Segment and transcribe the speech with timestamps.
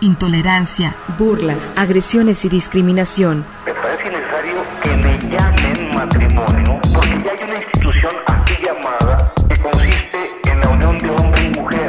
[0.00, 3.46] intolerancia, burlas, agresiones y discriminación.
[3.66, 9.56] Me parece necesario que me llamen matrimonio porque ya hay una institución así llamada que
[9.60, 11.88] consiste en la unión de hombre y mujer.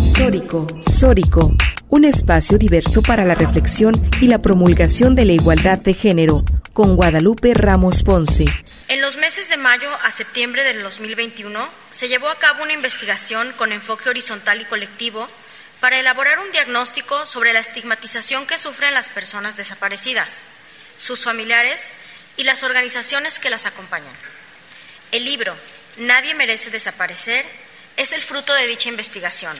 [0.00, 1.52] Sórico, Sórico,
[1.88, 6.96] un espacio diverso para la reflexión y la promulgación de la igualdad de género, con
[6.96, 8.46] Guadalupe Ramos Ponce.
[8.86, 11.58] En los meses de mayo a septiembre del 2021
[11.90, 15.26] se llevó a cabo una investigación con enfoque horizontal y colectivo
[15.84, 20.40] para elaborar un diagnóstico sobre la estigmatización que sufren las personas desaparecidas,
[20.96, 21.92] sus familiares
[22.38, 24.16] y las organizaciones que las acompañan.
[25.12, 25.54] El libro
[25.98, 27.44] Nadie merece desaparecer
[27.98, 29.54] es el fruto de dicha investigación.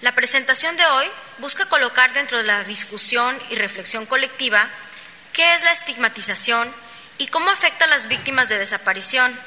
[0.00, 1.06] La presentación de hoy
[1.40, 4.66] busca colocar dentro de la discusión y reflexión colectiva
[5.34, 6.72] qué es la estigmatización
[7.18, 9.38] y cómo afecta a las víctimas de desaparición,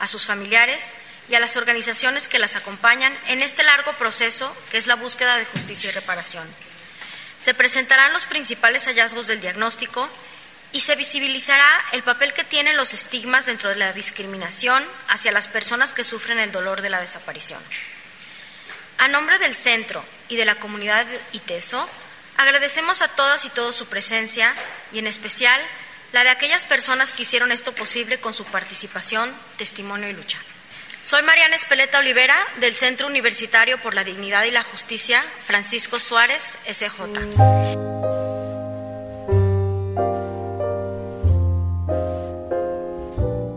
[0.00, 0.90] a sus familiares
[1.30, 5.36] y a las organizaciones que las acompañan en este largo proceso que es la búsqueda
[5.36, 6.46] de justicia y reparación.
[7.38, 10.08] Se presentarán los principales hallazgos del diagnóstico
[10.72, 15.46] y se visibilizará el papel que tienen los estigmas dentro de la discriminación hacia las
[15.46, 17.62] personas que sufren el dolor de la desaparición.
[18.98, 21.88] A nombre del centro y de la comunidad ITESO,
[22.36, 24.54] agradecemos a todas y todos su presencia
[24.92, 25.60] y en especial
[26.12, 30.38] la de aquellas personas que hicieron esto posible con su participación, testimonio y lucha.
[31.02, 36.58] Soy Mariana Espeleta Olivera del Centro Universitario por la Dignidad y la Justicia Francisco Suárez,
[36.66, 37.00] SJ.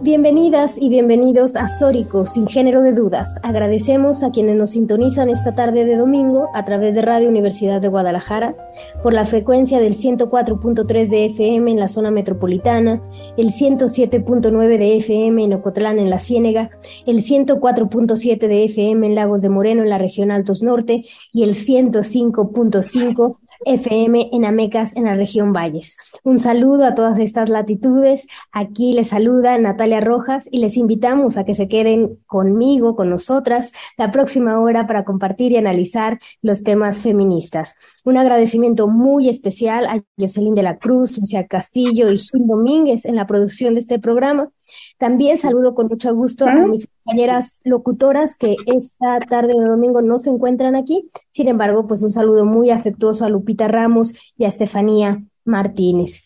[0.04, 3.40] Bienvenidas y bienvenidos a Sórico, sin género de dudas.
[3.42, 7.88] Agradecemos a quienes nos sintonizan esta tarde de domingo a través de Radio Universidad de
[7.88, 8.54] Guadalajara,
[9.02, 13.02] por la frecuencia del 104.3 de FM en la zona metropolitana,
[13.38, 16.70] el 107.9 de FM en Ocotlán en la Ciénega,
[17.06, 21.54] el 104.7 de FM en Lagos de Moreno en la región Altos Norte y el
[21.54, 25.98] 105.5 FM en Amecas, en la región Valles.
[26.24, 28.26] Un saludo a todas estas latitudes.
[28.52, 33.72] Aquí les saluda Natalia Rojas y les invitamos a que se queden conmigo, con nosotras,
[33.98, 37.76] la próxima hora para compartir y analizar los temas feministas.
[38.06, 43.16] Un agradecimiento muy especial a Jocelyn de la Cruz, Lucía Castillo y Gil Domínguez en
[43.16, 44.50] la producción de este programa.
[44.98, 50.20] También saludo con mucho gusto a mis compañeras locutoras que esta tarde de domingo no
[50.20, 51.10] se encuentran aquí.
[51.32, 56.26] Sin embargo, pues un saludo muy afectuoso a Lupita Ramos y a Estefanía Martínez.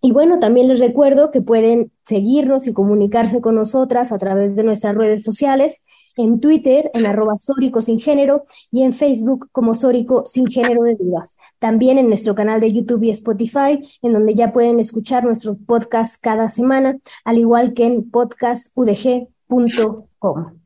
[0.00, 4.62] Y bueno, también les recuerdo que pueden seguirnos y comunicarse con nosotras a través de
[4.62, 5.84] nuestras redes sociales
[6.16, 10.96] en Twitter en arroba Sórico sin género y en Facebook como Sórico sin género de
[10.96, 11.36] dudas.
[11.58, 16.18] También en nuestro canal de YouTube y Spotify, en donde ya pueden escuchar nuestros podcasts
[16.18, 20.60] cada semana, al igual que en podcastudg.com.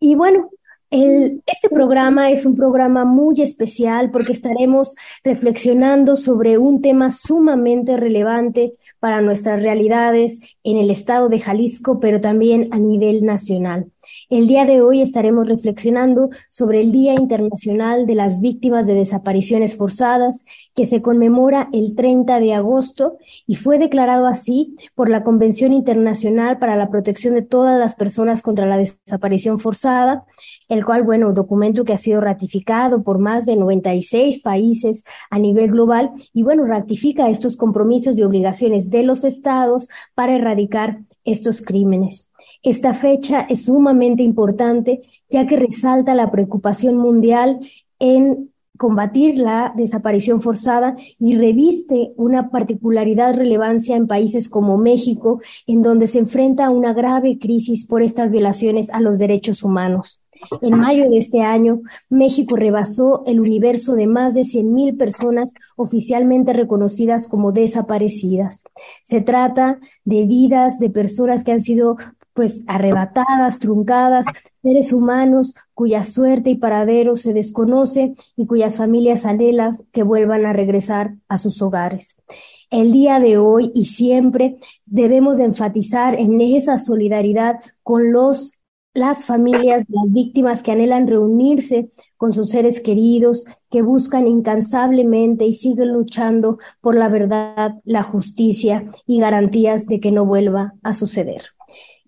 [0.00, 0.50] Y bueno,
[0.90, 7.96] el, este programa es un programa muy especial porque estaremos reflexionando sobre un tema sumamente
[7.96, 13.90] relevante para nuestras realidades en el estado de Jalisco, pero también a nivel nacional.
[14.30, 19.76] El día de hoy estaremos reflexionando sobre el Día Internacional de las Víctimas de Desapariciones
[19.76, 20.44] Forzadas,
[20.74, 23.16] que se conmemora el 30 de agosto
[23.46, 28.42] y fue declarado así por la Convención Internacional para la Protección de todas las personas
[28.42, 30.24] contra la desaparición forzada,
[30.68, 35.70] el cual, bueno, documento que ha sido ratificado por más de 96 países a nivel
[35.70, 42.27] global y, bueno, ratifica estos compromisos y obligaciones de los estados para erradicar estos crímenes.
[42.62, 47.60] Esta fecha es sumamente importante ya que resalta la preocupación mundial
[47.98, 55.82] en combatir la desaparición forzada y reviste una particularidad relevancia en países como México, en
[55.82, 60.20] donde se enfrenta a una grave crisis por estas violaciones a los derechos humanos.
[60.62, 66.52] En mayo de este año, México rebasó el universo de más de 100.000 personas oficialmente
[66.52, 68.62] reconocidas como desaparecidas.
[69.02, 71.96] Se trata de vidas de personas que han sido
[72.38, 74.24] pues arrebatadas, truncadas,
[74.62, 80.52] seres humanos cuya suerte y paradero se desconoce y cuyas familias anhelan que vuelvan a
[80.52, 82.22] regresar a sus hogares.
[82.70, 88.52] El día de hoy y siempre debemos de enfatizar en esa solidaridad con los
[88.94, 95.54] las familias, las víctimas que anhelan reunirse con sus seres queridos, que buscan incansablemente y
[95.54, 101.57] siguen luchando por la verdad, la justicia y garantías de que no vuelva a suceder.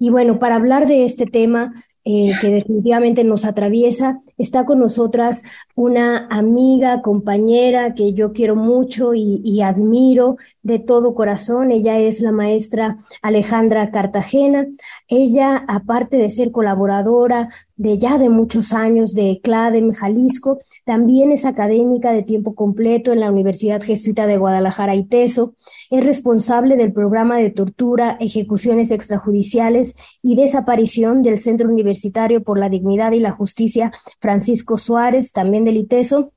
[0.00, 5.42] Y bueno, para hablar de este tema eh, que definitivamente nos atraviesa, está con nosotras
[5.74, 11.70] una amiga, compañera que yo quiero mucho y, admiro de todo corazón.
[11.70, 14.66] Ella es la maestra Alejandra Cartagena.
[15.08, 17.50] Ella, aparte de ser colaboradora
[17.80, 20.60] de ya de muchos años de CLADEM Jalisco.
[20.84, 25.54] También es académica de tiempo completo en la Universidad Jesuita de Guadalajara y Teso.
[25.88, 32.68] Es responsable del programa de tortura, ejecuciones extrajudiciales y desaparición del Centro Universitario por la
[32.68, 36.32] Dignidad y la Justicia Francisco Suárez, también del ITESO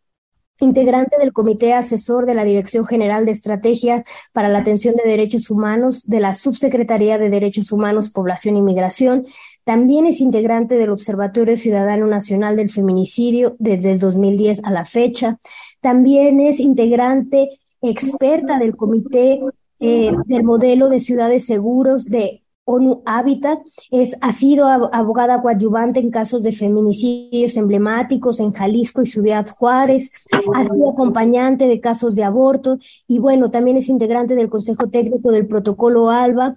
[0.59, 5.49] integrante del Comité Asesor de la Dirección General de Estrategia para la Atención de Derechos
[5.49, 9.25] Humanos de la Subsecretaría de Derechos Humanos, Población y Migración.
[9.63, 15.39] También es integrante del Observatorio Ciudadano Nacional del Feminicidio desde el 2010 a la fecha.
[15.81, 17.49] También es integrante
[17.81, 19.39] experta del Comité
[19.79, 23.59] eh, del Modelo de Ciudades Seguros de ONU Habitat,
[23.91, 30.11] es, ha sido abogada coadyuvante en casos de feminicidios emblemáticos en Jalisco y Ciudad Juárez,
[30.31, 32.77] ha sido acompañante de casos de aborto.
[33.07, 36.53] Y bueno, también es integrante del Consejo Técnico del Protocolo ALBA.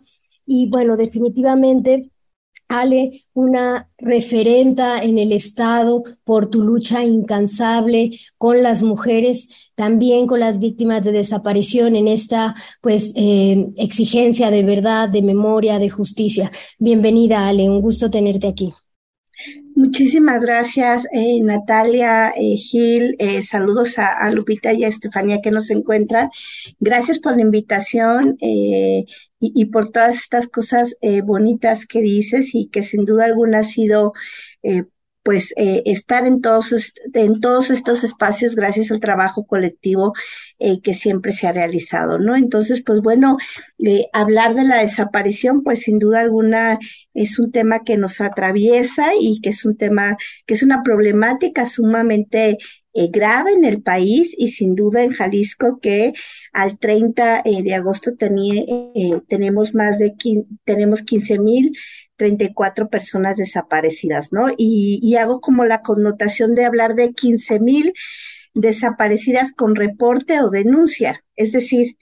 [0.46, 2.10] Y bueno, definitivamente
[2.68, 10.40] Ale, una referenta en el Estado por tu lucha incansable con las mujeres, también con
[10.40, 16.50] las víctimas de desaparición en esta pues eh, exigencia de verdad, de memoria, de justicia.
[16.78, 18.72] Bienvenida, Ale, un gusto tenerte aquí.
[19.76, 23.14] Muchísimas gracias, eh, Natalia, eh, Gil.
[23.18, 26.30] Eh, saludos a, Lupita y a Estefanía que nos encuentran.
[26.80, 28.38] Gracias por la invitación
[29.40, 33.64] y, y, por todas estas cosas bonitas que dices y que sin duda alguna ha
[33.64, 34.12] sido
[35.26, 36.72] pues eh, estar en todos,
[37.12, 40.12] en todos estos espacios gracias al trabajo colectivo
[40.60, 42.36] eh, que siempre se ha realizado, ¿no?
[42.36, 43.36] Entonces, pues bueno,
[43.84, 46.78] eh, hablar de la desaparición, pues sin duda alguna
[47.12, 51.66] es un tema que nos atraviesa y que es un tema, que es una problemática
[51.66, 52.58] sumamente
[53.10, 56.14] grave en el país y sin duda en Jalisco que
[56.52, 58.64] al 30 de agosto tenía,
[59.28, 60.14] tenemos más de,
[60.64, 61.72] tenemos 15 mil
[62.16, 64.46] 34 personas desaparecidas, ¿no?
[64.56, 67.92] Y, hago como la connotación de hablar de 15 mil
[68.54, 71.96] desaparecidas con reporte o denuncia, es decir,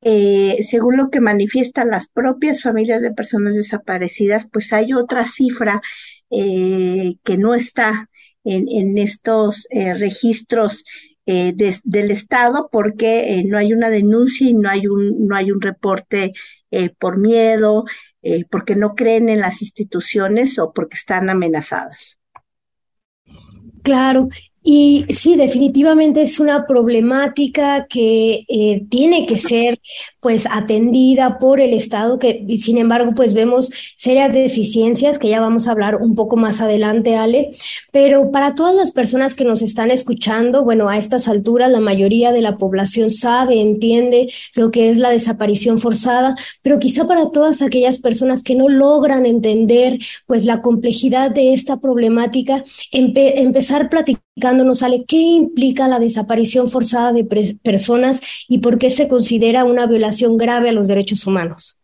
[0.00, 5.82] eh, según lo que manifiestan las propias familias de personas desaparecidas, pues hay otra cifra
[6.30, 8.08] eh, que no está
[8.44, 10.84] en, estos eh, registros
[11.26, 16.32] del Estado porque no hay una denuncia y no hay un, no hay un reporte
[16.98, 17.84] por miedo,
[18.22, 22.18] eh, porque no creen en las instituciones o porque están amenazadas.
[23.82, 24.28] Claro,
[24.62, 29.80] y sí, definitivamente es una problemática que eh, tiene que ser
[30.20, 35.68] pues atendida por el Estado, que sin embargo pues vemos serias deficiencias que ya vamos
[35.68, 37.50] a hablar un poco más adelante, Ale,
[37.92, 42.32] pero para todas las personas que nos están escuchando, bueno, a estas alturas la mayoría
[42.32, 47.62] de la población sabe, entiende lo que es la desaparición forzada, pero quizá para todas
[47.62, 54.78] aquellas personas que no logran entender pues la complejidad de esta problemática, empezar platicando nos
[54.80, 57.24] sale qué implica la desaparición forzada de
[57.62, 61.78] personas y por qué se considera una violación grave a los derechos humanos.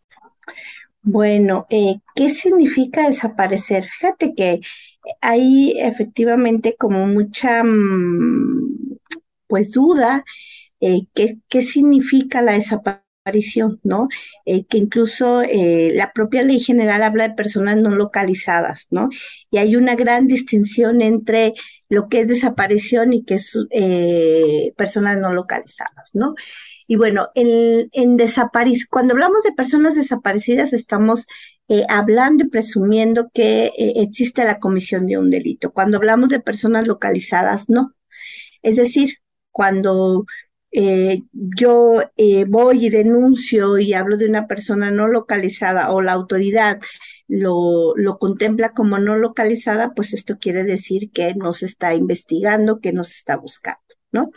[1.01, 3.85] Bueno, eh, ¿qué significa desaparecer?
[3.85, 4.61] Fíjate que
[5.21, 8.97] hay efectivamente como mucha, mm,
[9.47, 10.25] pues duda,
[10.79, 13.04] eh, ¿qué, ¿qué significa la desaparición?
[13.83, 14.07] ¿No?
[14.45, 19.09] Eh, que incluso eh, la propia ley general habla de personas no localizadas, ¿no?
[19.49, 21.53] Y hay una gran distinción entre
[21.89, 26.35] lo que es desaparición y que es eh, personas no localizadas, ¿no?
[26.87, 28.17] Y bueno, en, en
[28.89, 31.25] cuando hablamos de personas desaparecidas, estamos
[31.89, 35.71] hablando y presumiendo que existe la comisión de un delito.
[35.71, 37.93] Cuando hablamos de personas localizadas, no.
[38.61, 39.15] Es decir,
[39.51, 40.25] cuando
[40.77, 46.11] eh, yo eh, voy y denuncio y hablo de una persona no localizada o la
[46.11, 46.81] autoridad
[47.29, 52.81] lo, lo contempla como no localizada, pues esto quiere decir que no se está investigando,
[52.81, 53.79] que no se está buscando,
[54.11, 54.31] ¿no?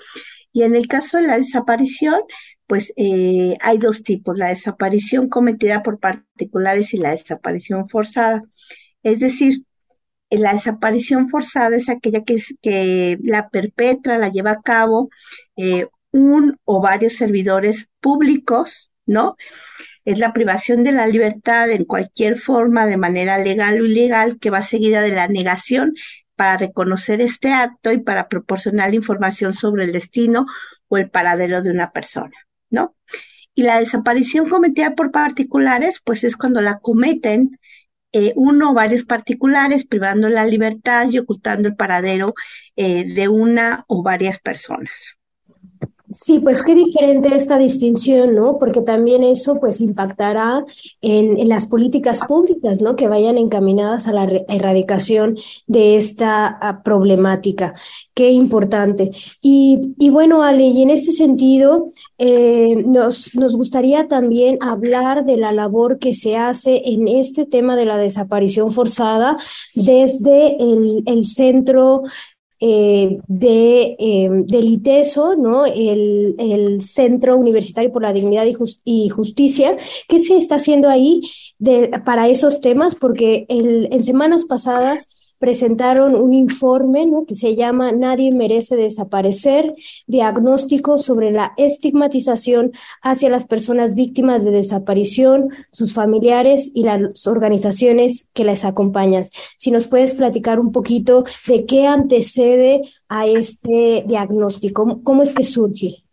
[0.52, 2.20] Y en el caso de la desaparición,
[2.68, 8.44] pues eh, hay dos tipos, la desaparición cometida por particulares y la desaparición forzada.
[9.02, 9.64] Es decir,
[10.30, 15.08] la desaparición forzada es aquella que, que la perpetra, la lleva a cabo
[15.56, 19.36] eh, un o varios servidores públicos, ¿no?
[20.04, 24.50] Es la privación de la libertad en cualquier forma, de manera legal o ilegal, que
[24.50, 25.94] va seguida de la negación
[26.36, 30.46] para reconocer este acto y para proporcionar información sobre el destino
[30.88, 32.36] o el paradero de una persona,
[32.70, 32.94] ¿no?
[33.54, 37.58] Y la desaparición cometida por particulares, pues es cuando la cometen
[38.12, 42.34] eh, uno o varios particulares, privando la libertad y ocultando el paradero
[42.76, 45.17] eh, de una o varias personas.
[46.10, 48.58] Sí, pues qué diferente esta distinción, ¿no?
[48.58, 50.64] Porque también eso pues impactará
[51.02, 52.96] en, las políticas públicas, ¿no?
[52.96, 55.36] Que vayan encaminadas a la erradicación
[55.66, 57.74] de esta ah, problemática.
[58.14, 59.10] Qué importante.
[59.42, 65.36] Y, y bueno, Ale, y en este sentido, eh, nos, nos gustaría también hablar de
[65.36, 69.36] la labor que se hace en este tema de la desaparición forzada
[69.74, 72.04] desde el, el Centro
[72.60, 75.64] eh, de, eh, del ITESO, ¿no?
[75.64, 79.76] El, el, Centro Universitario por la Dignidad y, y, Justicia.
[80.08, 81.20] ¿Qué se está haciendo ahí
[81.58, 82.94] de, para esos temas?
[82.94, 85.08] Porque el, en semanas pasadas
[85.38, 89.74] presentaron un informe que se llama Nadie merece desaparecer,
[90.06, 98.28] diagnóstico sobre la estigmatización hacia las personas víctimas de desaparición, sus familiares y las organizaciones
[98.32, 99.24] que les acompañan.
[99.56, 105.44] Si nos puedes platicar un poquito de qué antecede a este diagnóstico, cómo es que
[105.44, 106.04] surge.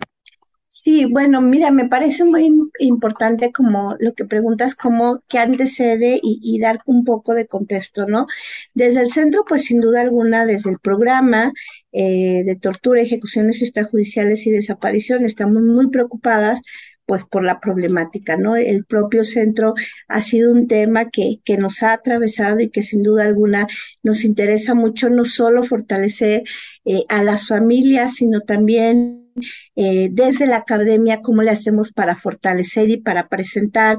[0.85, 6.39] Sí, bueno, mira, me parece muy importante como lo que preguntas, como qué antecede y,
[6.43, 8.27] y, dar un poco de contexto, ¿no?
[8.75, 11.51] Desde el centro, pues sin duda alguna, desde el programa
[11.91, 16.61] eh, de tortura, ejecuciones extrajudiciales y desaparición, estamos muy preocupadas
[17.07, 18.55] pues por la problemática, ¿no?
[18.55, 19.73] El propio centro
[20.07, 23.67] ha sido un tema que, que nos ha atravesado y que sin duda alguna
[24.03, 26.43] nos interesa mucho no solo fortalecer
[26.85, 29.24] eh, a las familias, sino también
[29.75, 33.97] eh, desde la academia, cómo le hacemos para fortalecer y para presentar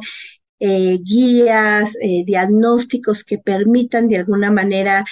[0.58, 5.04] eh, guías, eh, diagnósticos que permitan de alguna manera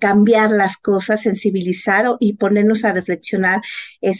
[0.00, 3.62] cambiar las cosas, sensibilizar y ponernos a reflexionar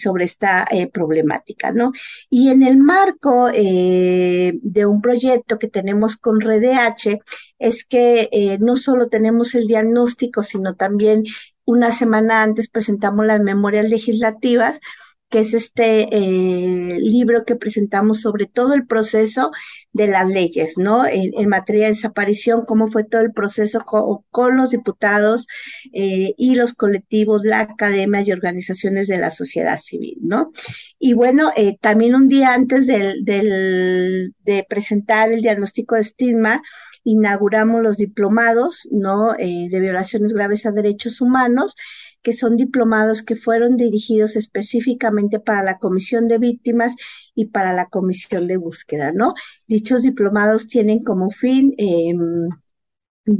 [0.01, 1.91] sobre esta problemática, ¿no?
[2.31, 7.19] Y en el marco de un proyecto que tenemos con REDH,
[7.59, 11.25] es que no solo tenemos el diagnóstico, sino también
[11.65, 14.81] una semana antes presentamos las memorias legislativas
[15.33, 19.51] que es este eh, libro que presentamos sobre todo el proceso
[19.93, 21.07] de las leyes, ¿no?
[21.07, 25.47] En, materia de desaparición, cómo fue todo el proceso con, los diputados
[25.95, 30.53] eh, y los colectivos, la academia y organizaciones de la sociedad civil, ¿no?
[30.99, 36.63] Y bueno, eh, también un día antes de presentar el diagnóstico de estigma,
[37.05, 39.33] inauguramos los diplomados, ¿no?
[39.33, 41.75] De violaciones graves a derechos humanos
[42.23, 46.95] que son diplomados que fueron dirigidos específicamente para la Comisión de Víctimas
[47.35, 49.35] y para la Comisión de Búsqueda, ¿no?
[49.67, 52.15] Dichos diplomados tienen como fin eh,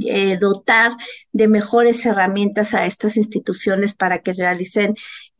[0.05, 0.93] eh, dotar
[1.33, 4.95] de mejores herramientas a estas instituciones para que realicen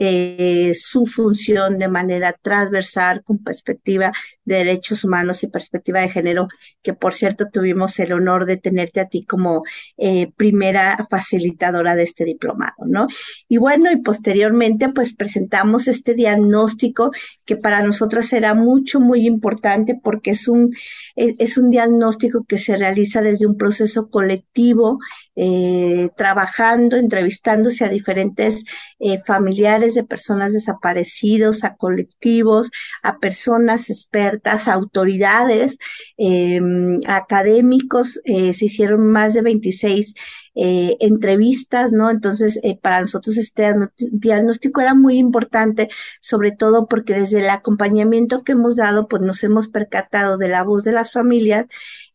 [0.06, 4.12] eh, su función de manera transversal con perspectiva
[4.44, 6.48] de derechos humanos y perspectiva de género,
[6.82, 9.64] que por cierto tuvimos el honor de tenerte a ti como
[9.98, 13.08] eh, primera facilitadora de este diplomado, ¿no?
[13.48, 17.12] Y bueno, y posteriormente pues presentamos este diagnóstico
[17.46, 20.74] que para nosotros era mucho, muy importante porque es un,
[21.16, 25.00] es un diagnóstico que se realiza desde un proceso colectivo,
[25.36, 28.64] eh, trabajando, entrevistándose a diferentes
[29.00, 32.70] eh, familiares de personas desaparecidos, a colectivos,
[33.02, 35.78] a personas expertas, a autoridades,
[36.18, 36.60] eh,
[37.08, 38.20] académicos.
[38.26, 40.14] Se hicieron más de 26
[40.56, 42.12] eh, entrevistas, ¿no?
[42.12, 45.90] Entonces, eh, para nosotros este diagnóstico era muy importante,
[46.22, 50.64] sobre todo porque desde el acompañamiento que hemos dado, pues nos hemos percatado de la
[50.64, 51.66] voz de las familias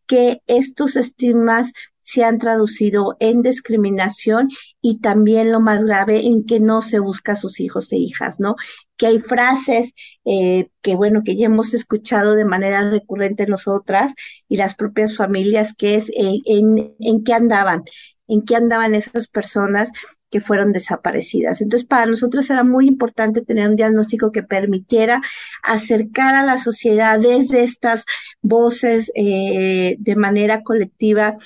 [0.06, 1.72] que estos estigmas
[2.08, 4.48] se han traducido en discriminación
[4.80, 8.40] y también lo más grave en que no se busca a sus hijos e hijas,
[8.40, 8.56] ¿no?
[8.96, 9.92] Que hay frases
[10.24, 14.14] eh, que, bueno, que ya hemos escuchado de manera recurrente nosotras
[14.48, 17.84] y las propias familias, que es eh, en, en qué andaban,
[18.26, 19.90] en qué andaban esas personas
[20.30, 21.60] que fueron desaparecidas.
[21.60, 25.20] Entonces, para nosotros era muy importante tener un diagnóstico que permitiera
[25.62, 28.04] acercar a la sociedad desde estas
[28.40, 31.36] voces eh, de manera colectiva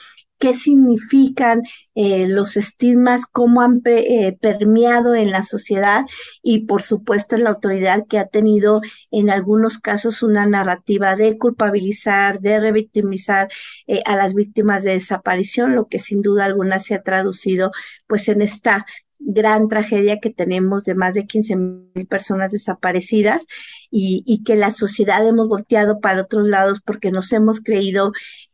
[0.43, 1.63] qué significan
[1.95, 6.05] eh, los estigmas, cómo han eh, permeado en la sociedad
[6.43, 8.81] y por supuesto en la autoridad que ha tenido
[9.13, 13.51] en algunos casos una narrativa de culpabilizar, de revictimizar
[13.87, 17.71] eh, a las víctimas de desaparición, lo que sin duda alguna se ha traducido
[18.09, 18.85] pues en esta
[19.21, 23.47] gran tragedia que tenemos de más de 15 mil personas desaparecidas
[23.93, 28.11] y, y, que la sociedad hemos volteado para otros lados porque nos hemos creído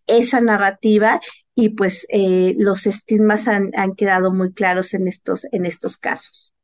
[0.06, 1.20] esa narrativa
[1.60, 6.54] y pues eh, los estigmas han, han, quedado muy claros en estos, en estos casos.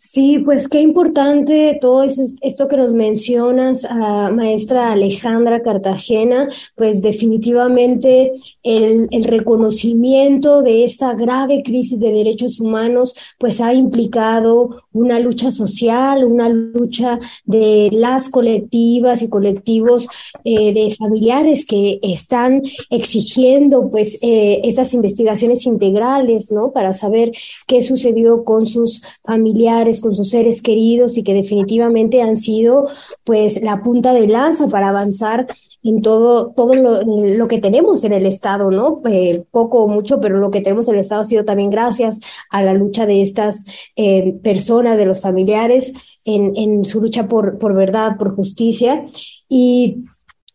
[0.00, 7.02] Sí, pues qué importante todo eso, esto que nos mencionas, a maestra Alejandra Cartagena, pues
[7.02, 8.30] definitivamente
[8.62, 15.50] el, el, reconocimiento de esta grave crisis de derechos humanos, pues ha implicado una lucha
[15.50, 20.06] social, una lucha de las colectivas y colectivos
[20.44, 26.70] eh, de familiares que están exigiendo pues eh, esas investigaciones integrales, ¿no?
[26.70, 27.32] Para saber
[27.66, 32.86] qué sucedió con sus familiares con sus seres queridos y que definitivamente han sido
[33.24, 35.46] pues la punta de lanza para avanzar
[35.82, 39.00] en todo, todo lo, que tenemos en el Estado, ¿no?
[39.08, 42.20] Eh, poco o mucho, pero lo que tenemos en el Estado ha sido también gracias
[42.50, 43.64] a la lucha de estas
[43.96, 45.92] eh, personas, de los familiares,
[46.24, 49.06] en, en su lucha por, por verdad, por justicia.
[49.48, 50.04] Y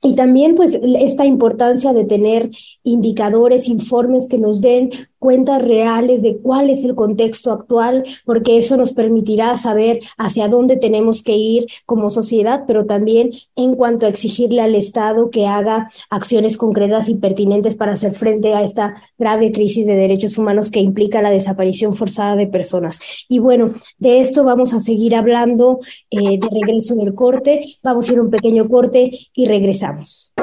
[0.05, 2.49] y también pues esta importancia de tener
[2.83, 4.91] indicadores, informes que nos den
[5.23, 10.75] cuentas reales de cuál es el contexto actual, porque eso nos permitirá saber hacia dónde
[10.75, 15.89] tenemos que ir como sociedad, pero también en cuanto a exigirle al Estado que haga
[16.09, 20.81] acciones concretas y pertinentes para hacer frente a esta grave crisis de derechos humanos que
[20.81, 22.99] implica la desaparición forzada de personas.
[23.29, 25.79] Y bueno, de esto vamos a seguir hablando
[26.11, 27.77] eh, de regreso del corte.
[27.81, 30.33] Vamos a ir a un pequeño corte y regresamos.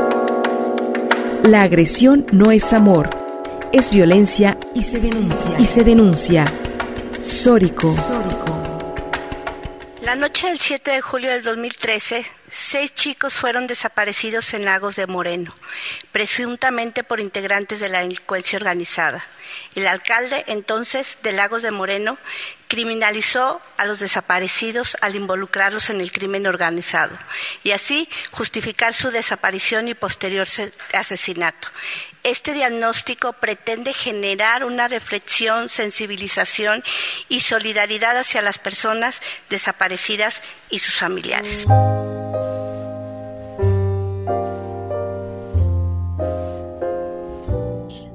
[1.42, 3.29] La agresión no es amor
[3.72, 5.58] es violencia y se denuncia.
[5.58, 6.52] Y se denuncia.
[7.22, 7.94] Sórico.
[10.02, 15.06] La noche del 7 de julio del 2013, seis chicos fueron desaparecidos en Lagos de
[15.06, 15.54] Moreno,
[16.10, 19.24] presuntamente por integrantes de la delincuencia organizada.
[19.76, 22.18] El alcalde entonces de Lagos de Moreno
[22.66, 27.16] criminalizó a los desaparecidos al involucrarlos en el crimen organizado
[27.62, 30.46] y así justificar su desaparición y posterior
[30.92, 31.68] asesinato.
[32.22, 36.84] Este diagnóstico pretende generar una reflexión, sensibilización
[37.28, 41.66] y solidaridad hacia las personas desaparecidas y sus familiares.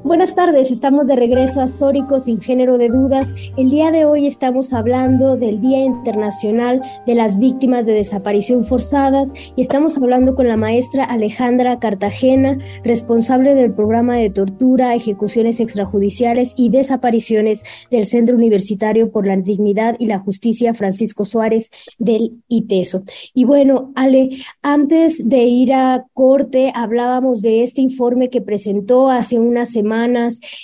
[0.05, 3.33] Buenas tardes, estamos de regreso a Sórico sin género de dudas.
[3.57, 9.33] El día de hoy estamos hablando del Día Internacional de las Víctimas de Desaparición Forzadas
[9.55, 16.53] y estamos hablando con la maestra Alejandra Cartagena, responsable del programa de tortura, ejecuciones extrajudiciales
[16.55, 23.01] y desapariciones del Centro Universitario por la Dignidad y la Justicia Francisco Suárez del ITESO.
[23.33, 24.29] Y bueno, Ale,
[24.61, 29.94] antes de ir a corte hablábamos de este informe que presentó hace una semana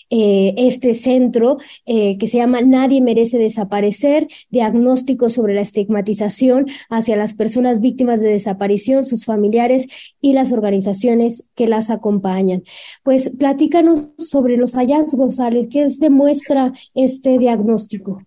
[0.10, 7.15] eh, este centro eh, que se llama Nadie merece desaparecer, diagnóstico sobre la estigmatización hacia
[7.15, 9.88] las personas víctimas de desaparición, sus familiares
[10.22, 12.63] y las organizaciones que las acompañan.
[13.04, 18.24] Pues platícanos sobre los hallazgos, Alex, ¿qué demuestra este diagnóstico?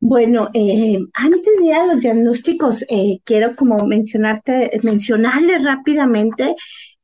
[0.00, 2.84] Bueno, eh, antes de ir a los diagnósticos,
[3.24, 6.54] quiero como mencionarte, mencionarles rápidamente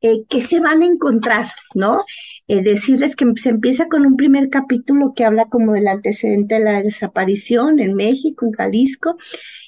[0.03, 2.03] eh, que se van a encontrar, ¿no?
[2.47, 6.61] Eh, decirles que se empieza con un primer capítulo que habla como del antecedente de
[6.65, 9.17] la desaparición en México, en Jalisco,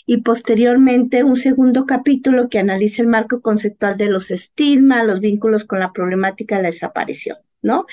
[0.05, 5.63] y posteriormente un segundo capítulo que analiza el marco conceptual de los estigmas, los vínculos
[5.65, 7.85] con la problemática de la desaparición, ¿no?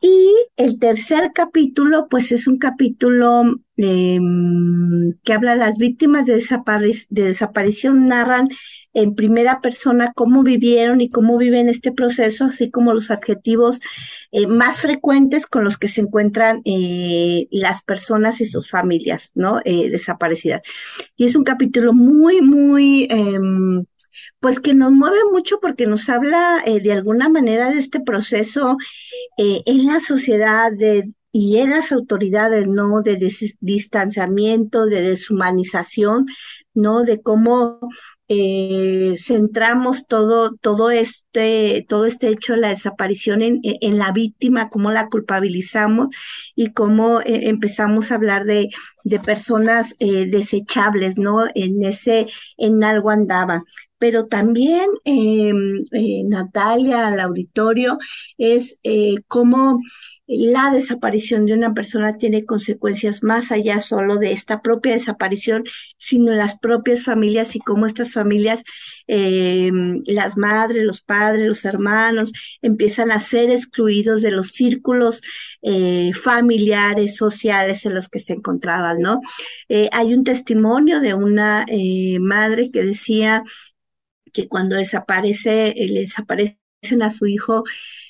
[0.00, 3.42] Y el tercer capítulo, pues es un capítulo
[3.76, 6.42] em, que habla de las víctimas de,
[7.08, 8.48] desaparición, narran
[8.92, 13.80] en primera persona cómo vivieron y cómo viven este proceso, así como los adjetivos
[14.30, 19.60] eh, más frecuentes con los que se encuentran eh, las personas y sus familias, ¿no?
[19.64, 20.62] Eh, desaparecidas.
[21.16, 23.84] Y es un capítulo muy, muy em,
[24.44, 28.76] pues que nos mueve mucho porque nos habla eh, de alguna manera de este proceso
[29.38, 30.70] eh, en la sociedad
[31.32, 33.00] y en las autoridades, ¿no?
[33.00, 33.16] De
[33.60, 36.26] distanciamiento, de deshumanización,
[36.74, 37.04] ¿no?
[37.04, 37.80] De cómo
[38.28, 44.68] eh, centramos todo, todo este, todo este hecho de la desaparición en, en la víctima,
[44.68, 46.14] cómo la culpabilizamos
[46.54, 48.68] y cómo empezamos a hablar de,
[49.04, 51.46] de personas desechables, ¿no?
[51.54, 52.26] En ese,
[52.58, 53.64] en algo andaba.
[54.04, 55.82] Pero también, em,
[56.28, 57.96] Natalia, al auditorio,
[58.36, 58.76] es
[59.28, 59.80] cómo
[60.26, 65.64] la desaparición de una persona tiene consecuencias más allá solo de esta propia desaparición,
[65.98, 68.62] sino las propias familias y cómo estas familias,
[69.06, 69.70] eh,
[70.06, 75.20] las madres, los padres, los hermanos, empiezan a ser excluidos de los círculos
[75.62, 79.20] eh, familiares, sociales en los que se encontraban, ¿no?
[79.68, 81.66] Eh, hay un testimonio de una
[82.20, 83.42] madre que decía
[84.34, 86.58] que cuando desaparece, le desaparecen
[87.02, 87.64] a su hijo,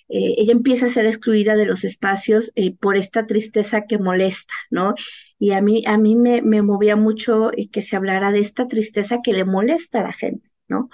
[0.08, 4.52] eh, ella empieza a ser excluida de los espacios eh, por esta tristeza que molesta,
[4.70, 4.94] ¿no?
[5.38, 9.20] y a mí, a mí me, me movía mucho que se hablara de esta tristeza
[9.22, 10.50] que le molesta a la gente.
[10.66, 10.88] ¿no?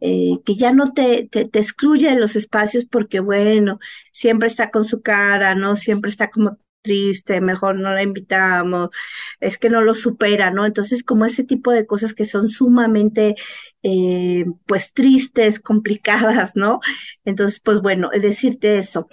[0.00, 3.80] Eh, que ya no te, te, te, excluye de los espacios porque, bueno,
[4.12, 5.74] siempre está con su cara, ¿no?
[5.74, 8.90] Siempre está como triste, mejor no la invitamos,
[9.40, 10.66] es que no lo supera, ¿no?
[10.66, 13.34] Entonces, como ese tipo de cosas que son sumamente,
[13.82, 16.80] eh, pues, tristes, complicadas, ¿no?
[17.24, 19.08] Entonces, pues bueno, es decirte eso.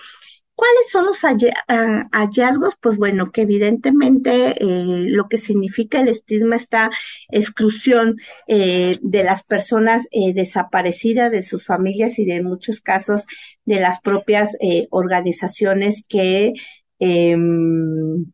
[0.55, 1.23] ¿Cuáles son los
[1.67, 2.75] ah, hallazgos?
[2.79, 6.91] Pues bueno, que evidentemente eh, lo que significa el estigma, esta
[7.29, 13.25] exclusión eh, de las personas desaparecidas, de sus familias y de muchos casos
[13.65, 14.55] de las propias
[14.91, 16.53] organizaciones que
[17.03, 18.25] em,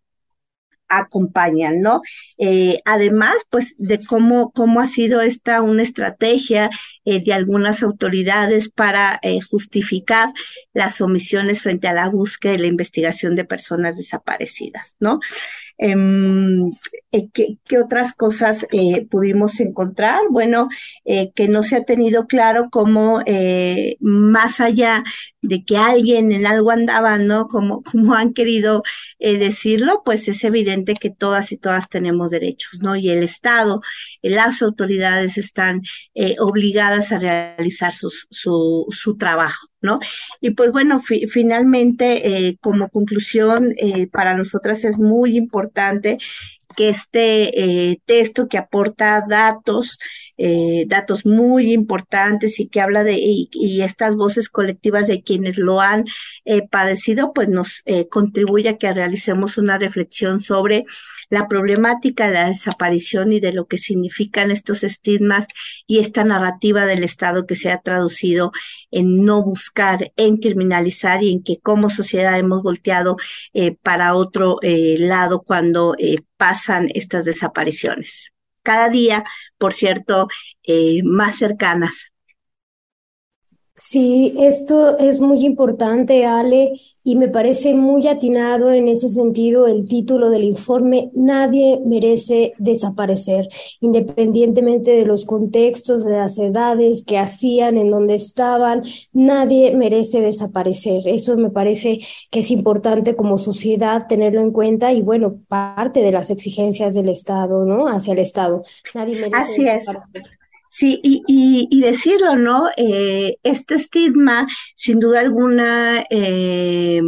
[0.90, 2.02] acompañan, ¿no?
[2.38, 6.70] Eh, además, pues, de cómo, cómo ha sido esta una estrategia
[7.06, 10.34] eh, de algunas autoridades para eh, justificar
[10.74, 15.20] las omisiones frente a la búsqueda y la investigación de personas desaparecidas, ¿no?
[15.82, 16.72] Em,
[17.14, 20.20] eh, ¿qué, ¿qué, otras cosas eh, pudimos encontrar?
[20.30, 20.68] Bueno,
[21.06, 23.24] eh, que no se ha tenido claro cómo
[24.02, 25.04] más allá
[25.42, 27.48] de que alguien en algo andaba, ¿no?
[27.48, 28.84] Como, como han querido
[29.20, 32.96] decirlo, pues es evidente que todas y todas tenemos derechos, ¿no?
[32.98, 33.82] Y el Estado,
[34.22, 35.82] las autoridades están
[36.40, 38.10] obligadas a realizar su,
[38.90, 39.70] su trabajo.
[39.82, 40.00] ¿No?
[40.42, 46.18] Y pues bueno, fi finalmente, eh, como conclusión, eh, para nosotras es muy importante
[46.76, 49.98] que este eh, texto que aporta datos,
[50.40, 55.58] eh, datos muy importantes y que habla de, y, y estas voces colectivas de quienes
[55.58, 56.06] lo han
[56.46, 60.86] eh, padecido, pues nos eh, contribuye a que realicemos una reflexión sobre
[61.30, 65.48] la problemática de la desaparición y de lo que significan estos estigmas
[65.88, 68.52] y esta narrativa del Estado que se ha traducido
[68.92, 73.18] en no buscar, en criminalizar y en que como sociedad hemos volteado
[73.54, 78.32] eh, para otro eh, lado cuando eh, pasan estas desapariciones.
[78.70, 79.24] Cada día,
[79.58, 80.28] por cierto,
[80.62, 82.14] eh, más cercanas
[83.82, 89.88] Sí, esto es muy importante, Ale, y me parece muy atinado en ese sentido el
[89.88, 93.48] título del informe, Nadie merece desaparecer,
[93.80, 101.08] independientemente de los contextos, de las edades que hacían, en donde estaban, nadie merece desaparecer.
[101.08, 102.00] Eso me parece
[102.32, 107.08] que es importante como sociedad tenerlo en cuenta y bueno, parte de las exigencias del
[107.08, 107.88] Estado, ¿no?
[107.88, 108.62] Hacia el Estado.
[108.94, 110.24] Nadie merece Así desaparecer.
[110.26, 110.39] Es.
[110.70, 112.70] Sí, y, y, y, decirlo, ¿no?
[112.78, 117.02] Eh, este estigma, sin duda alguna, eh,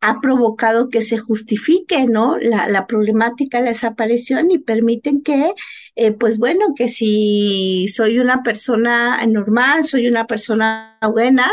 [0.00, 2.36] ha provocado que se justifique, ¿no?
[2.38, 5.52] La, la problemática de la desaparición y permiten que,
[5.96, 11.50] eh, pues bueno, que si soy una persona normal, soy una persona buena,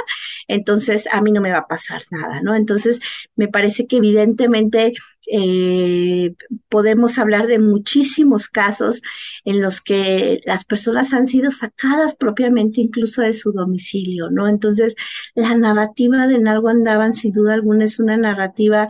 [0.47, 2.55] entonces a mí no me va a pasar nada, ¿no?
[2.55, 2.99] Entonces,
[3.35, 4.93] me parece que evidentemente
[5.31, 6.33] eh,
[6.69, 9.01] podemos hablar de muchísimos casos
[9.43, 14.47] en los que las personas han sido sacadas propiamente incluso de su domicilio, ¿no?
[14.47, 14.95] Entonces,
[15.35, 18.87] la narrativa de Nalgo Andaban, sin duda alguna, es una narrativa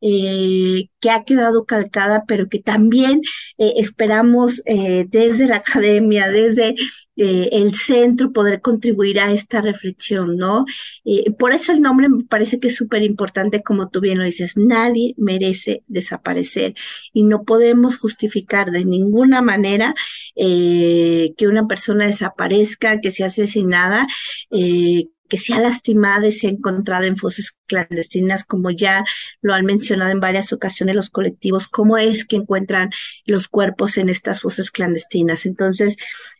[0.00, 3.20] eh, que ha quedado calcada, pero que también
[3.58, 6.74] eh, esperamos eh, desde la academia, desde
[7.16, 10.66] eh, el centro poder contribuir a esta reflexión, ¿no?
[11.04, 14.24] Eh, por eso el nombre me parece que es súper importante, como tú bien lo
[14.24, 16.74] dices, nadie merece desaparecer
[17.12, 19.94] y no podemos justificar de ninguna manera
[20.34, 24.06] eh, que una persona desaparezca, que sea asesinada,
[25.28, 29.04] que sea lastimada y sea encontrada en fosas clandestinas, como ya
[29.40, 32.90] lo han mencionado en varias ocasiones los colectivos, cómo es que encuentran
[33.24, 35.46] los cuerpos en estas fosas clandestinas.
[35.46, 35.96] Entonces,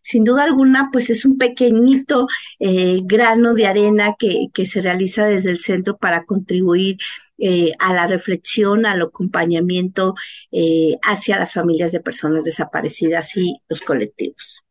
[0.06, 2.28] sin duda alguna, pues es un pequeñito
[2.60, 6.98] eh, grano de arena que, que se realiza desde el centro para contribuir
[7.38, 10.14] eh, a la reflexión, al acompañamiento
[10.52, 14.65] eh, hacia las familias de personas desaparecidas y los colectivos.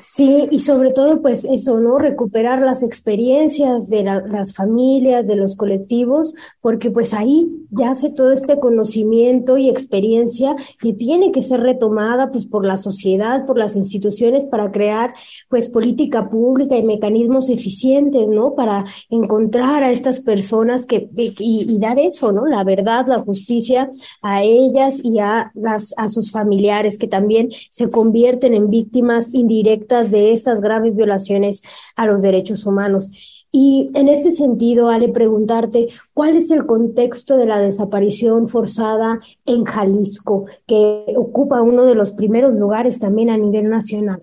[0.00, 1.98] Sí, y sobre todo, pues eso, ¿no?
[1.98, 8.32] Recuperar las experiencias de la, las familias, de los colectivos, porque pues ahí yace todo
[8.32, 13.76] este conocimiento y experiencia que tiene que ser retomada pues por la sociedad, por las
[13.76, 15.12] instituciones para crear
[15.50, 18.54] pues política pública y mecanismos eficientes, ¿no?
[18.54, 22.46] Para encontrar a estas personas que y, y dar eso, ¿no?
[22.46, 23.90] La verdad, la justicia
[24.22, 29.89] a ellas y a las a sus familiares que también se convierten en víctimas indirectas
[29.90, 31.62] de estas graves violaciones
[31.96, 33.10] a los derechos humanos.
[33.52, 39.64] Y en este sentido, Ale, preguntarte, ¿cuál es el contexto de la desaparición forzada en
[39.64, 44.22] Jalisco, que ocupa uno de los primeros lugares también a nivel nacional?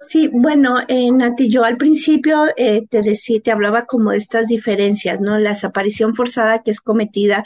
[0.00, 4.46] Sí, bueno, eh, Nati, yo al principio eh, te decía, te hablaba como de estas
[4.46, 5.38] diferencias, ¿no?
[5.38, 7.44] La desaparición forzada que es cometida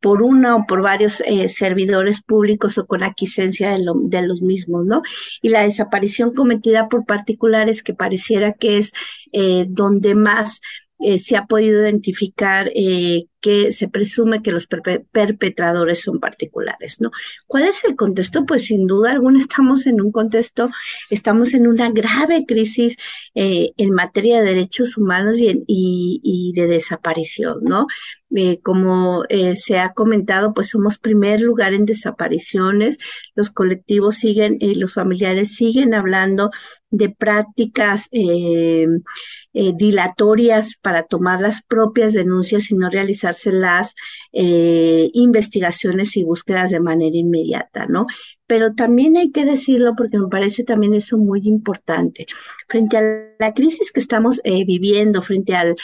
[0.00, 4.84] por una o por varios eh, servidores públicos o con aquiescencia de, de los mismos,
[4.84, 5.02] ¿no?
[5.40, 8.92] Y la desaparición cometida por particulares que pareciera que es
[9.32, 10.60] eh, donde más
[10.98, 17.10] eh, se ha podido identificar eh, que se presume que los perpetradores son particulares, ¿no?
[17.46, 18.46] ¿Cuál es el contexto?
[18.46, 20.70] Pues sin duda alguna estamos en un contexto,
[21.10, 22.96] estamos en una grave crisis
[23.34, 27.86] eh, en materia de derechos humanos y, de desaparición, ¿no?
[28.62, 29.24] como
[29.54, 32.96] se ha comentado, pues somos primer lugar en desapariciones,
[33.34, 36.50] los colectivos siguen, y los familiares siguen hablando
[36.92, 38.86] de prácticas eh,
[39.54, 42.90] eh, dilatorias para tomar las propias denuncias y no
[43.46, 43.94] las
[44.32, 48.06] eh, investigaciones y búsquedas de manera inmediata, ¿no?
[48.46, 52.26] Pero también hay que decirlo porque me parece también eso muy importante.
[52.68, 53.02] Frente a
[53.38, 55.76] la crisis que estamos viviendo, frente al,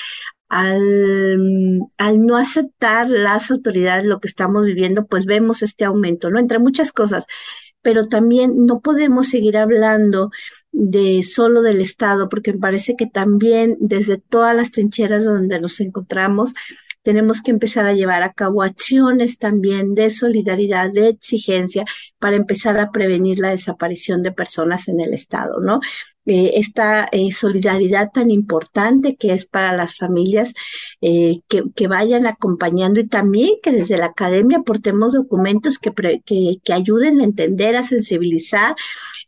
[0.48, 6.38] al, al, no aceptar las autoridades lo que estamos viviendo, pues vemos este aumento, ¿no?
[6.38, 7.26] Entre muchas cosas,
[7.82, 10.30] pero también no podemos seguir hablando
[10.72, 15.80] de solo del Estado, porque me parece que también desde todas las trincheras donde nos
[15.80, 16.52] encontramos,
[17.02, 21.84] tenemos que empezar a llevar a cabo acciones también de solidaridad, de exigencia,
[22.18, 25.80] para empezar a prevenir la desaparición de personas en el Estado, ¿no?
[26.30, 30.52] Eh, esta eh, solidaridad tan importante que es para las familias
[31.00, 35.90] eh, que, vayan acompañando y también que desde la academia aportemos documentos que,
[36.26, 38.76] que, que ayuden a entender, a sensibilizar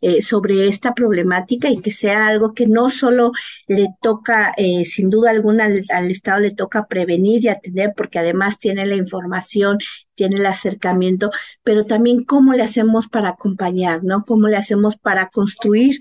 [0.01, 3.33] eh, sobre esta problemática y que sea algo que no solo
[3.67, 8.59] le toca, eh, sin duda alguna, al, Estado le toca prevenir y atender, porque además
[8.59, 9.79] tiene la información,
[10.15, 11.31] tiene el acercamiento,
[11.63, 14.25] pero también cómo le hacemos para acompañar, ¿no?
[14.25, 16.01] Cómo le hacemos para construir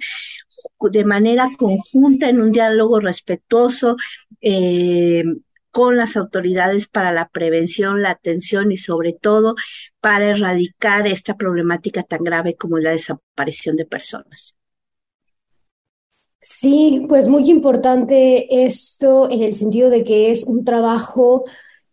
[0.92, 3.98] de manera conjunta en un diálogo respetuoso,
[4.42, 5.24] eh,
[5.72, 9.56] con las autoridades para la prevención, la atención y sobre todo
[10.02, 14.56] para erradicar esta problemática tan grave como la desaparición de personas.
[16.42, 21.44] Sí, pues muy importante esto en el sentido de que es un trabajo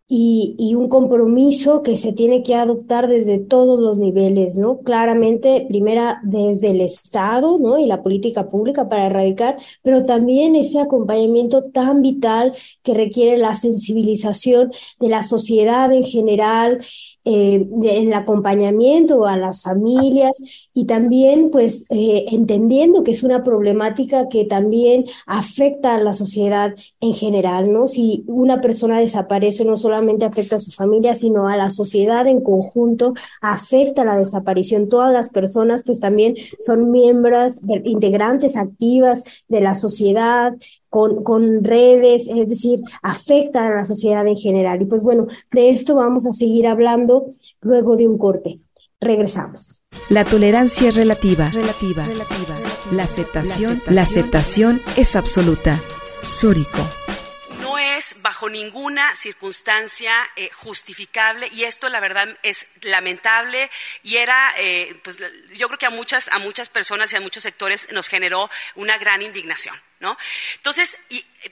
[0.08, 4.78] y, y, un compromiso que se tiene que adoptar desde todos los niveles, ¿no?
[4.78, 7.76] Claramente, primera desde el Estado, ¿no?
[7.76, 12.52] Y la política pública para erradicar, pero también ese acompañamiento tan vital
[12.84, 16.80] que requiere la sensibilización de la sociedad en general
[17.28, 20.36] eh, el acompañamiento a las familias
[20.72, 26.72] y también pues eh, entendiendo que es una problemática que también afecta a la sociedad
[27.00, 27.88] en general, ¿no?
[27.88, 32.42] Si una persona desaparece no solamente afecta a su familia, sino a la sociedad en
[32.42, 34.88] conjunto, afecta la desaparición.
[34.88, 37.54] Todas las personas pues también son miembros,
[37.84, 40.54] integrantes activas de la sociedad,
[40.90, 44.82] con, con redes, es decir, afecta a la sociedad en general.
[44.82, 48.60] Y pues bueno, de esto vamos a seguir hablando luego de un corte.
[49.00, 49.82] Regresamos.
[50.08, 51.50] La tolerancia es relativa.
[51.50, 52.04] Relativa.
[52.04, 52.56] relativa.
[52.92, 55.78] La aceptación, la aceptación es absoluta.
[56.22, 56.80] Sórico
[57.96, 63.70] es bajo ninguna circunstancia eh, justificable y esto la verdad es lamentable
[64.02, 65.18] y era, eh, pues
[65.54, 68.98] yo creo que a muchas, a muchas personas y a muchos sectores nos generó una
[68.98, 69.74] gran indignación.
[70.56, 70.98] Entonces,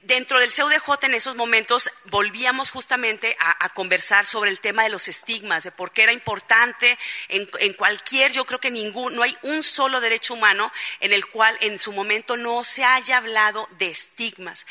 [0.03, 5.09] dentro del CUDJ en esos momentos volvíamos justamente a, conversar sobre el tema de los
[5.09, 6.97] estigmas, de por qué era importante
[7.29, 11.27] en, en, cualquier, yo creo que ningún, no hay un solo derecho humano en el
[11.27, 14.67] cual en su momento no se haya hablado de estigmas.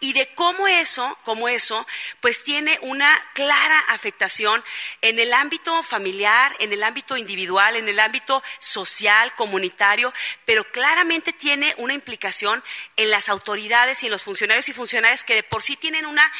[0.00, 1.86] Y de cómo eso, cómo eso,
[2.20, 4.62] pues tiene una clara afectación
[5.00, 10.12] en el ámbito familiar, en el ámbito individual, en el ámbito social, comunitario,
[10.44, 12.62] pero claramente tiene una implicación
[12.96, 16.30] en las autoridades y en los funcionarios y funcionarias que de por sí tienen una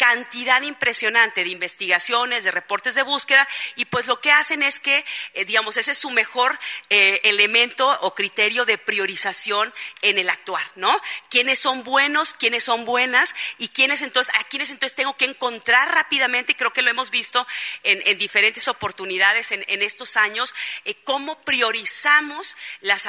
[0.00, 5.04] cantidad impresionante de investigaciones, de reportes de búsqueda, y pues lo que hacen es que,
[5.34, 6.58] eh, digamos, ese es su mejor
[6.88, 10.98] eh, elemento o criterio de priorización en el actuar, ¿no?
[11.28, 15.92] ¿Quiénes son buenos, quiénes son buenas, y quiénes entonces, a quiénes entonces tengo que encontrar
[15.94, 17.46] rápidamente, y creo que lo hemos visto
[17.82, 20.54] en, diferentes oportunidades en, estos años,
[20.86, 22.56] eh, cómo priorizamos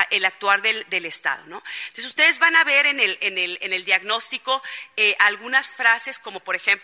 [0.10, 1.63] el actuar del, Estado, ¿no?
[1.88, 4.62] Entonces ustedes van a ver en el, en el, en el diagnóstico
[5.19, 6.81] algunas frases como, por ejemplo,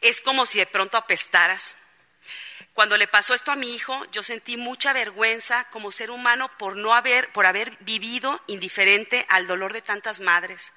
[0.00, 1.76] es como si de pronto apestaras.
[2.74, 6.76] Cuando le pasó esto a mi hijo, yo sentí mucha vergüenza como ser humano por
[6.76, 10.72] no haber, por haber vivido indiferente al dolor de tantas madres.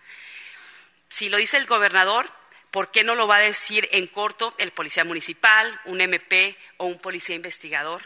[1.10, 2.28] Si lo dice el gobernador,
[2.72, 6.86] ¿por qué no lo va a decir en corto el policía municipal, un MP o
[6.86, 8.02] un policía investigador?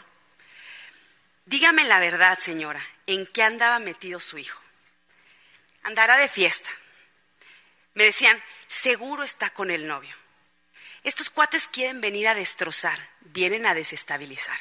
[1.46, 4.60] Dígame la verdad, señora, ¿en qué andaba metido su hijo?
[5.86, 6.68] andará de fiesta.
[7.94, 10.14] Me decían, seguro está con el novio.
[11.06, 14.58] Estos cuates quieren venir a destrozar, vienen a desestabilizar.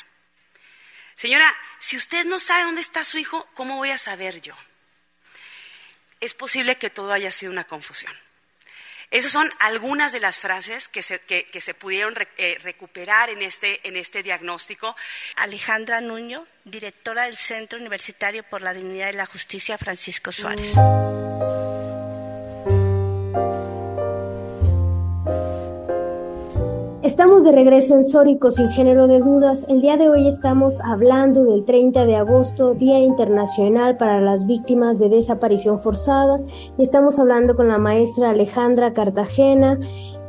[1.16, 4.54] Señora, si usted no sabe dónde está su hijo, ¿cómo voy a saber yo?
[6.20, 8.14] Es posible que todo haya sido una confusión.
[9.10, 14.22] Esas son algunas de las frases que se, pudieron eh, recuperar en este, en este
[14.22, 14.96] diagnóstico.
[15.38, 20.74] Alejandra Nuño, directora del Centro Universitario por la Dignidad y la Justicia Francisco Suárez.
[27.06, 29.68] Estamos de regreso en Sórico sin género de dudas.
[29.70, 34.98] El día de hoy estamos hablando del 30 de agosto, Día Internacional para las Víctimas
[34.98, 36.40] de Desaparición Forzada.
[36.80, 39.78] Y estamos hablando con la maestra Alejandra Cartagena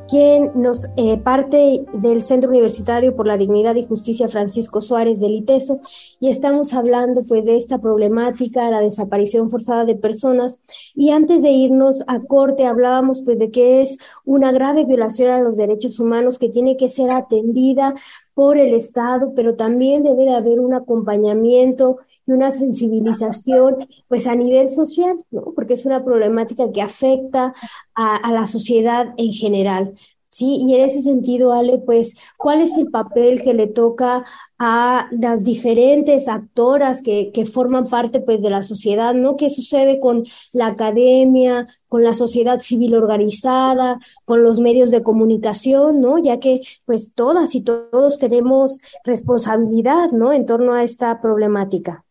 [0.08, 5.34] quien nos eh, parte del Centro Universitario por la Dignidad y Justicia Francisco Suárez del
[5.34, 5.80] ITESO.
[6.20, 10.60] Y estamos hablando pues de esta problemática, la desaparición forzada de personas.
[10.94, 15.40] Y antes de irnos a corte hablábamos pues de que es una grave violación a
[15.40, 17.94] los derechos humanos que tiene que ser atendida
[18.34, 24.34] por el Estado, pero también debe de haber un acompañamiento y una sensibilización pues a
[24.34, 25.52] nivel social, ¿no?
[25.54, 27.54] porque es una problemática que afecta
[27.94, 29.94] a, la sociedad en general.
[30.30, 34.24] Sí, y en ese sentido, Ale, pues, ¿cuál es el papel que le toca
[34.58, 39.36] a las diferentes actoras que, que, forman parte, pues, de la sociedad, ¿no?
[39.36, 46.02] ¿Qué sucede con la academia, con la sociedad civil organizada, con los medios de comunicación,
[46.02, 46.18] ¿no?
[46.18, 50.34] Ya que, pues, todas y todos tenemos responsabilidad, ¿no?
[50.34, 52.05] En torno a esta problemática.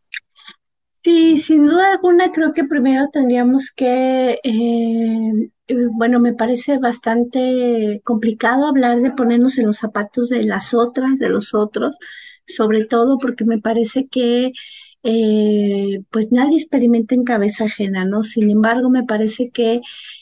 [1.06, 5.50] Sí, sin duda alguna creo que primero tendríamos que, eh,
[5.92, 11.30] bueno, me parece bastante complicado hablar de ponernos en los zapatos de las otras, de
[11.30, 11.96] los otros,
[12.48, 14.52] sobre todo porque me parece que
[15.04, 18.24] eh, pues nadie experimenta en cabeza ajena, ¿no?
[18.24, 19.82] Sin embargo, me parece que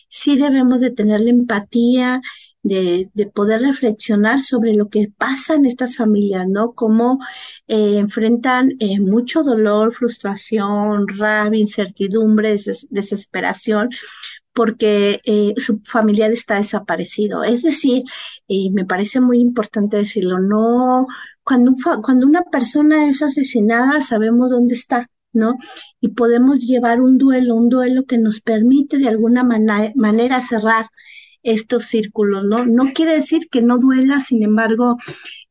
[0.09, 2.21] sí debemos de tener la empatía
[2.63, 6.73] de, de, poder reflexionar sobre lo que pasa en estas familias, ¿no?
[6.73, 7.19] Cómo
[7.67, 12.55] eh, enfrentan eh, mucho dolor, frustración, rabia, incertidumbre,
[12.89, 13.89] desesperación,
[14.53, 17.43] porque eh, su familiar está desaparecido.
[17.43, 18.03] Es decir,
[18.47, 21.07] y me parece muy importante decirlo, no,
[21.43, 25.57] cuando, cuando una persona es asesinada sabemos dónde está, ¿no?
[25.99, 30.87] Y podemos llevar un duelo, un duelo que nos permite de alguna manera cerrar
[31.43, 32.65] estos círculos, ¿no?
[32.65, 34.97] No quiere decir que no duela, sin embargo,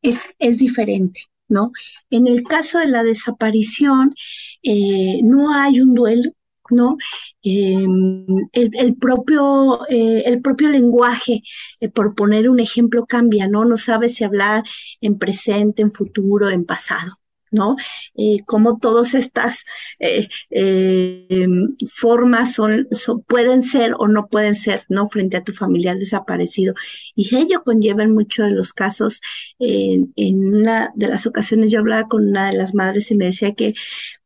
[0.03, 1.73] es, es diferente, ¿no?
[2.11, 4.15] En el caso de la desaparición,
[4.63, 6.33] eh, no hay un duelo,
[6.71, 6.97] ¿no?
[7.43, 11.43] Em, el, propio, eh, el propio lenguaje,
[11.81, 13.65] eh, por poner un ejemplo, cambia, ¿no?
[13.65, 14.65] No sabe si hablar
[15.01, 17.22] en presente, en futuro, en pasado.
[17.53, 17.77] ¿No?
[18.17, 19.65] Eh, como todas estas
[20.01, 21.47] eh, eh,
[21.93, 22.89] formas son,
[23.29, 25.09] pueden ser o no pueden ser, ¿no?
[25.09, 26.75] Frente a tu familiar desaparecido.
[27.15, 29.21] Y ello conlleva en muchos de los casos,
[29.59, 33.53] en una de las ocasiones yo hablaba con una de las madres y me decía
[33.55, 33.75] que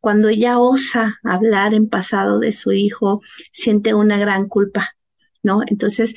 [0.01, 3.21] cuando ella osa hablar en pasado de su hijo,
[3.53, 4.97] siente una gran culpa,
[5.43, 5.61] ¿no?
[5.67, 6.15] Entonces,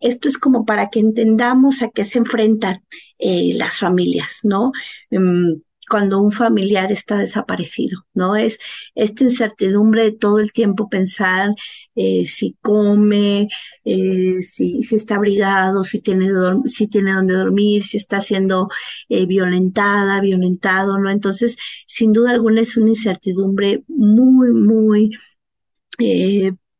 [0.00, 2.84] esto es como para que entendamos a qué se enfrentan
[3.18, 4.72] las familias, ¿no?
[5.10, 8.34] Em, cuando un familiar está desaparecido, ¿no?
[8.34, 8.58] Es
[8.94, 11.50] esta incertidumbre de todo el tiempo pensar
[11.94, 13.48] eh, si come,
[13.84, 16.28] eh, si, si, está abrigado, si tiene,
[16.64, 18.68] si tiene donde dormir, si está siendo
[19.10, 21.10] eh, violentada, violentado, ¿no?
[21.10, 25.10] Entonces, sin duda alguna es una incertidumbre muy, muy,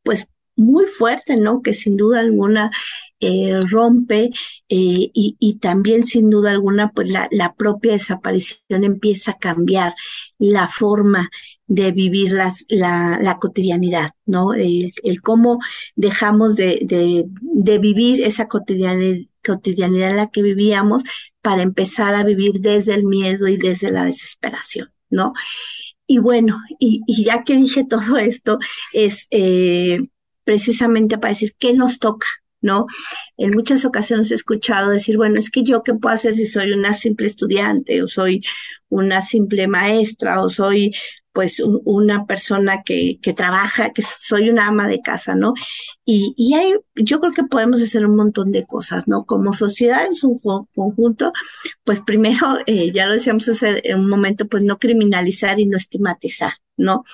[0.02, 1.60] pues muy fuerte, ¿no?
[1.60, 2.70] Que sin duda alguna
[3.22, 4.32] eh, rompe
[4.68, 9.94] eh, y, también sin duda alguna pues la, la, propia desaparición empieza a cambiar
[10.38, 11.30] la forma
[11.68, 14.54] de vivir la, la, cotidianidad, ¿no?
[14.54, 15.60] El, cómo
[15.94, 16.80] dejamos de,
[17.40, 21.04] de, vivir esa cotidianidad, en la que vivíamos
[21.42, 25.32] para empezar a vivir desde el miedo y desde la desesperación, ¿no?
[26.08, 28.58] Y bueno, y, y ya que dije todo esto,
[28.92, 30.00] es eh,
[30.44, 32.26] precisamente para decir qué nos toca,
[32.62, 32.86] ¿no?
[33.36, 36.72] En muchas ocasiones he escuchado decir, bueno, es que yo qué puedo hacer si soy
[36.72, 38.42] una simple estudiante o soy
[38.88, 40.92] una simple maestra o soy
[41.32, 45.54] pues una persona que, que trabaja, que soy una ama de casa, ¿no?
[46.04, 49.24] Y, y hay, yo creo que podemos hacer un montón de cosas, ¿no?
[49.24, 50.38] Como sociedad en su
[50.74, 51.32] conjunto,
[51.84, 56.52] pues primero, eh, ya lo decíamos hace un momento, pues no criminalizar y no estigmatizar,
[56.82, 57.04] ¿no?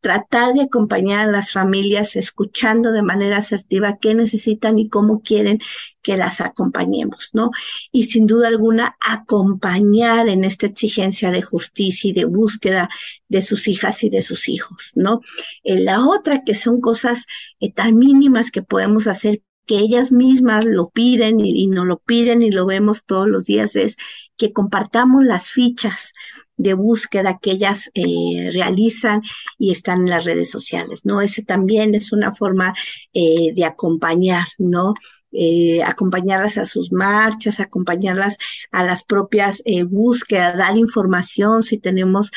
[0.00, 5.58] Tratar de acompañar a las familias escuchando de manera asertiva qué necesitan y cómo quieren
[6.02, 7.50] que las acompañemos, ¿no?
[7.90, 12.88] Y sin duda alguna acompañar en esta exigencia de justicia y de búsqueda
[13.28, 15.20] de sus hijas y de sus hijos, ¿no?
[15.64, 17.26] Eh, la otra que son cosas
[17.60, 21.98] eh, tan mínimas que podemos hacer que ellas mismas lo piden y, y nos lo
[21.98, 23.96] piden y lo vemos todos los días es
[24.36, 26.12] que compartamos las fichas
[26.56, 29.22] de búsqueda que ellas eh, realizan
[29.58, 31.20] y están en las redes sociales, ¿no?
[31.20, 32.74] Ese también es una forma
[33.12, 34.94] eh, de acompañar, ¿no?
[35.32, 38.38] Eh, acompañarlas a sus marchas, acompañarlas
[38.70, 42.30] a las propias eh, búsquedas, dar información si tenemos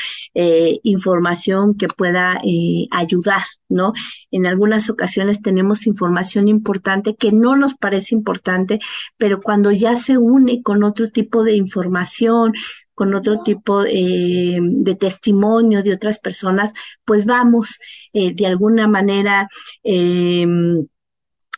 [0.82, 2.38] información que pueda
[2.90, 3.92] ayudar, ¿no?
[4.30, 8.80] En algunas ocasiones tenemos información importante que no nos parece importante,
[9.16, 12.52] pero cuando ya se une con otro tipo de información,
[12.94, 16.72] con otro tipo eh, de testimonio de otras personas,
[17.04, 17.78] pues vamos
[18.12, 19.48] eh, de alguna manera
[19.82, 20.46] eh,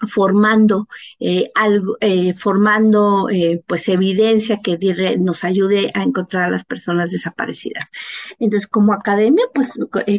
[0.08, 0.88] formando
[1.20, 1.96] eh, algo,
[2.36, 3.28] formando
[3.68, 4.76] pues evidencia que
[5.20, 7.88] nos ayude a encontrar a las personas desaparecidas.
[8.40, 9.68] Entonces, como academia, pues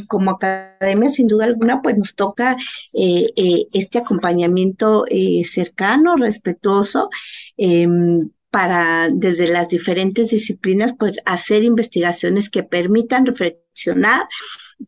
[0.08, 2.56] como academia, sin duda alguna, pues nos toca
[2.94, 5.04] este acompañamiento
[5.44, 7.10] cercano, respetuoso,
[7.58, 14.28] em, para desde las diferentes disciplinas, pues hacer investigaciones que permitan reflexionar,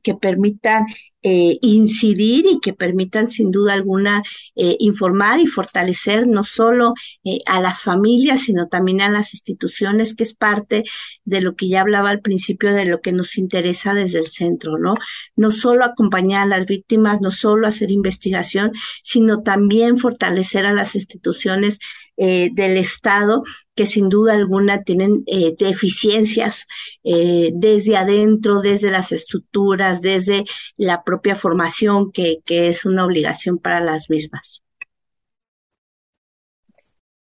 [0.03, 0.85] que permitan
[1.23, 4.21] eh, incidir y que permitan sin duda alguna
[4.55, 6.93] eh, informar y fortalecer no solo
[7.23, 10.83] eh, a las familias, sino también a las instituciones, que es parte
[11.23, 14.77] de lo que ya hablaba al principio, de lo que nos interesa desde el centro,
[14.77, 14.93] ¿no?
[15.35, 20.93] No solo acompañar a las víctimas, no solo hacer investigación, sino también fortalecer a las
[20.93, 21.79] instituciones
[22.17, 23.43] eh, del Estado
[23.75, 26.65] que sin duda alguna tienen eh, deficiencias
[27.03, 30.45] eh, desde adentro, desde las estructuras, desde
[30.77, 34.61] la propia formación, que, que es una obligación para las mismas.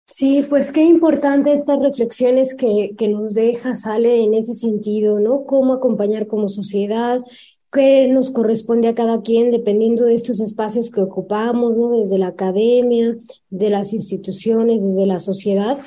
[0.07, 5.45] Sí, pues qué importante estas reflexiones que, que nos deja, sale en ese sentido, ¿no?
[5.45, 7.21] Cómo acompañar como sociedad,
[7.75, 11.91] qué nos corresponde a cada quien dependiendo de estos espacios que ocupamos, ¿no?
[11.91, 13.17] Desde la academia,
[13.51, 15.79] de las instituciones, desde la sociedad.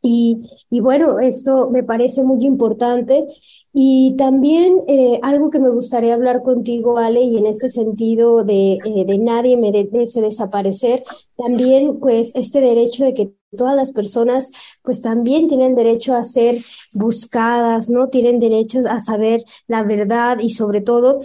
[0.00, 3.26] Y, y bueno, esto me parece muy importante.
[3.74, 8.74] Y también eh, algo que me gustaría hablar contigo, Ale, y en este sentido de,
[8.74, 11.02] eh, de nadie merece desaparecer,
[11.36, 14.50] también pues este derecho de que todas las personas
[14.82, 16.58] pues también tienen derecho a ser
[16.92, 18.08] buscadas, ¿no?
[18.08, 21.20] Tienen derecho a saber la verdad y sobre todo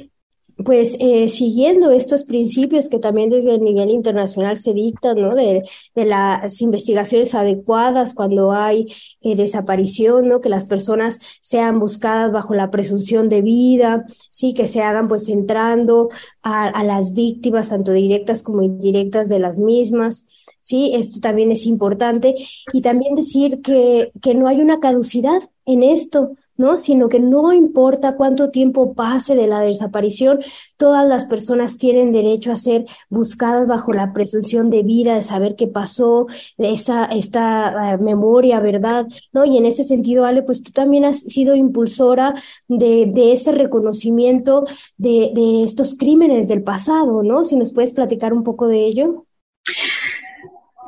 [0.64, 5.36] pues eh, siguiendo estos principios que también desde el nivel internacional se dictan, ¿no?
[5.36, 5.64] De,
[5.96, 8.88] de las investigaciones adecuadas cuando hay
[9.22, 10.42] eh, desaparición, ¿no?
[10.42, 15.30] Que las personas sean buscadas bajo la presunción de vida, sí, que se hagan pues
[15.30, 16.10] entrando
[16.42, 20.28] a, a las víctimas, tanto directas como indirectas de las mismas.
[20.62, 22.36] Sí, esto también es importante.
[22.74, 26.78] Y también decir que, que no hay una caducidad en esto, ¿no?
[26.78, 30.40] Sino que no importa cuánto tiempo pase de la desaparición,
[30.78, 35.56] todas las personas tienen derecho a ser buscadas bajo la presunción de vida, de saber
[35.56, 36.28] qué pasó,
[36.58, 39.08] de esa, esta uh, memoria, ¿verdad?
[39.32, 39.46] ¿No?
[39.46, 42.34] Y en ese sentido, Ale, pues tú también has sido impulsora
[42.68, 44.66] de, de ese reconocimiento
[44.98, 47.44] de, de estos crímenes del pasado, ¿no?
[47.44, 49.26] Si nos puedes platicar un poco de ello.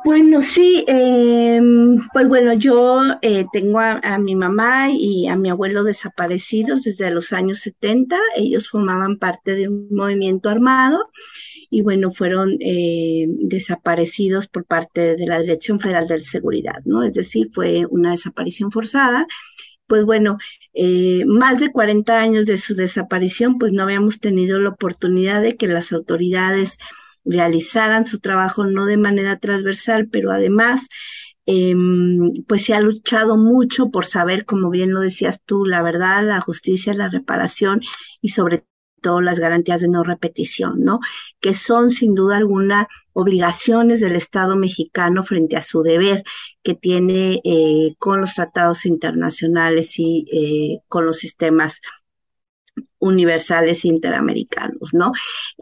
[0.04, 1.60] Bueno, sí, eh,
[2.12, 7.10] pues bueno, yo eh, tengo a, a, mi mamá y a mi abuelo desaparecidos desde
[7.10, 8.16] los años 70.
[8.36, 11.10] Ellos formaban parte de un movimiento armado
[11.70, 17.04] y bueno, fueron eh, desaparecidos por parte de la Dirección Federal de Seguridad, ¿no?
[17.04, 19.26] Es decir, fue una desaparición forzada.
[19.86, 20.38] Pues bueno,
[20.74, 25.56] eh, más de 40 años de su desaparición, pues no habíamos tenido la oportunidad de
[25.56, 26.78] que las autoridades
[27.24, 30.86] realizaran su trabajo no de manera transversal, pero además,
[31.46, 31.74] eh,
[32.46, 36.40] pues se ha luchado mucho por saber, como bien lo decías tú, la verdad, la
[36.40, 37.80] justicia, la reparación
[38.20, 38.64] y sobre
[39.00, 41.00] todo las garantías de no repetición, ¿no?
[41.40, 46.22] Que son sin duda alguna obligaciones del Estado mexicano frente a su deber
[46.62, 51.80] que tiene eh, con los tratados internacionales y eh, con los sistemas
[53.00, 55.12] universales interamericanos, ¿no?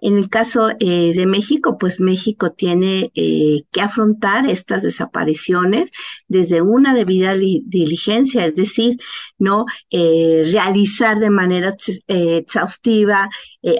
[0.03, 5.91] En el caso eh, de México, pues México tiene eh, que afrontar estas desapariciones
[6.27, 8.99] desde una debida diligencia, es decir,
[9.39, 11.75] no eh, realizar de manera
[12.09, 13.29] exhaustiva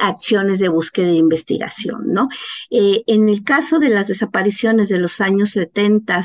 [0.01, 2.29] acciones de búsqueda e investigación, ¿no?
[2.71, 6.25] en el caso de las desapariciones de los años 70,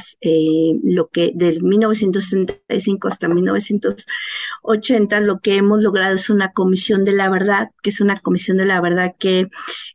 [0.83, 7.22] lo que del 1965 hasta 1980, lo que hemos logrado es una comisión de la
[7.23, 9.47] la Verdad, que es una Comisión de la Verdad que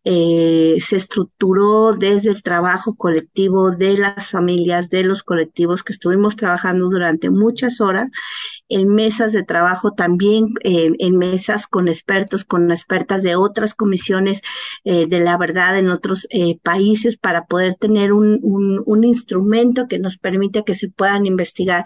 [0.05, 6.37] eh, se estructuró desde el trabajo colectivo de las familias, de los colectivos que estuvimos
[6.37, 8.11] trabajando durante muchas horas
[8.69, 14.43] en mesas de trabajo, también eh, en mesas con expertos, con expertas de otras comisiones
[14.85, 19.99] eh, de la verdad en otros eh, países para poder tener un, un, instrumento que
[19.99, 21.85] nos permita que se puedan investigar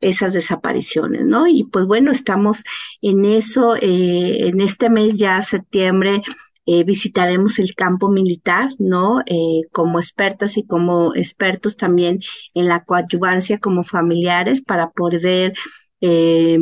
[0.00, 1.46] esas desapariciones, ¿no?
[1.46, 2.62] Y pues bueno, estamos
[3.00, 6.22] en eso, en este mes ya, septiembre,
[6.70, 9.20] eh, visitaremos el campo militar, ¿no?
[9.24, 12.20] Eh, como expertas y como expertos también
[12.52, 15.54] en la coadyuvancia como familiares para poder
[16.00, 16.58] eh,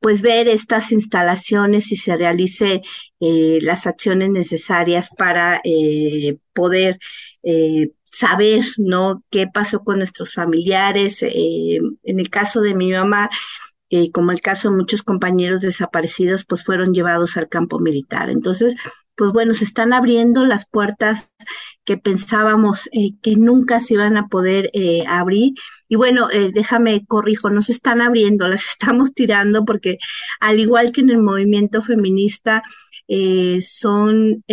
[0.00, 2.82] pues ver estas instalaciones y se realice
[3.20, 6.98] eh, las acciones necesarias para eh, poder
[7.42, 11.22] eh, saber no qué pasó con nuestros familiares.
[11.22, 13.30] Eh, en el caso de mi mamá
[13.90, 18.30] eh, como el caso de muchos compañeros desaparecidos pues fueron llevados al campo militar.
[18.30, 18.76] Entonces
[19.16, 21.30] pues bueno, se están abriendo las puertas
[21.84, 25.54] que pensábamos eh, que nunca se iban a poder eh, abrir.
[25.88, 29.98] Y bueno, eh, déjame corrijo, no se están abriendo, las estamos tirando porque
[30.40, 32.62] al igual que en el movimiento feminista,
[33.12, 34.44] eh, son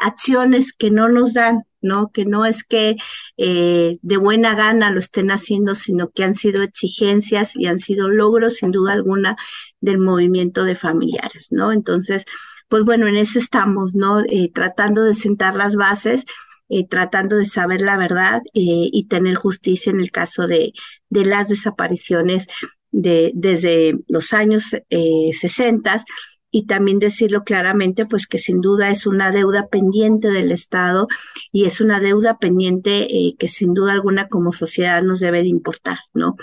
[0.00, 2.12] acciones que no nos dan, ¿no?
[2.12, 2.96] Que no es que
[3.36, 8.58] de buena gana lo estén haciendo, sino que han sido exigencias y han sido logros,
[8.58, 9.36] sin duda alguna,
[9.80, 11.72] del movimiento de familiares, ¿no?
[11.72, 12.24] Entonces,
[12.68, 14.20] pues bueno, en eso estamos, ¿no?
[14.20, 16.24] Eh, tratando de sentar las bases,
[16.68, 20.72] eh, tratando de saber la verdad eh, y tener justicia en el caso de,
[21.10, 22.48] de las desapariciones
[22.90, 26.04] de, desde los años eh, 60
[26.50, 31.06] y también decirlo claramente, pues que sin duda es una deuda pendiente del Estado
[31.52, 33.06] y es una deuda pendiente
[33.38, 36.34] que sin duda alguna como sociedad nos debe de importar, ¿no?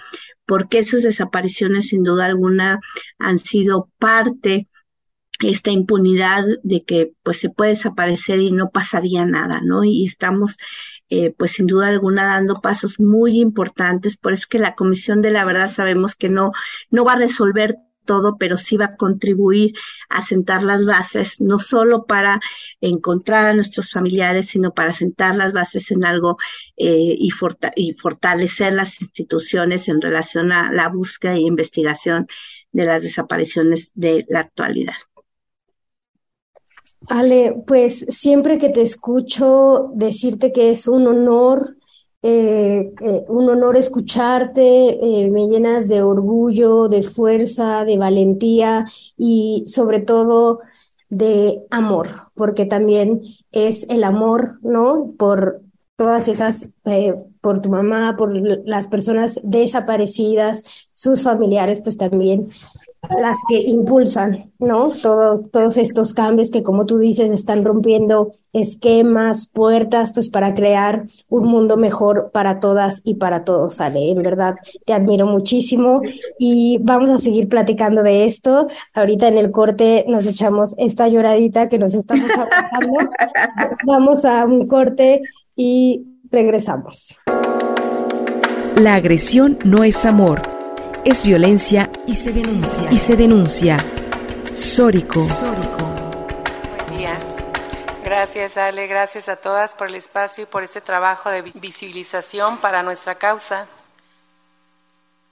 [0.45, 2.79] Porque esas desapariciones sin duda alguna
[3.17, 4.69] han sido parte
[5.45, 9.83] esta impunidad de que pues se puede desaparecer y no pasaría nada, ¿no?
[9.83, 10.57] Y estamos
[11.09, 15.21] eh, pues sin duda alguna dando pasos muy importantes, por eso es que la Comisión
[15.21, 16.51] de la Verdad sabemos que no,
[16.89, 19.73] no va a resolver todo, pero sí va a contribuir
[20.09, 22.39] a sentar las bases, no solo para
[22.81, 26.37] encontrar a nuestros familiares, sino para sentar las bases en algo
[26.77, 27.31] eh, y,
[27.75, 32.27] y fortalecer las instituciones en relación a la búsqueda e investigación
[32.71, 34.95] de las desapariciones de la actualidad.
[37.07, 41.77] Ale, pues siempre que te escucho decirte que es un honor,
[42.21, 48.85] eh, eh, un honor escucharte, eh, me llenas de orgullo, de fuerza, de valentía
[49.17, 50.61] y sobre todo
[51.09, 55.13] de amor, porque también es el amor, ¿no?
[55.17, 55.61] Por
[56.03, 58.35] todas esas, eh, por tu mamá, por
[58.67, 62.49] las personas desaparecidas, sus familiares, pues también
[63.21, 64.89] las que impulsan, ¿no?
[65.01, 71.05] Todos, todos estos cambios que, como tú dices, están rompiendo esquemas, puertas, pues para crear
[71.29, 74.11] un mundo mejor para todas y para todos, Ale.
[74.11, 76.01] En verdad, te admiro muchísimo
[76.37, 78.67] y vamos a seguir platicando de esto.
[78.93, 83.09] Ahorita en el corte nos echamos esta lloradita que nos estamos aguantando.
[83.85, 85.21] vamos a un corte
[85.55, 87.17] y regresamos.
[88.75, 90.53] La agresión no es amor
[91.05, 92.89] es violencia y se denuncia.
[92.91, 93.77] Y se denuncia.
[94.55, 95.21] Sórico.
[95.21, 97.19] Buen día.
[98.05, 102.83] Gracias Ale, gracias a todas por el espacio y por este trabajo de visibilización para
[102.83, 103.67] nuestra causa.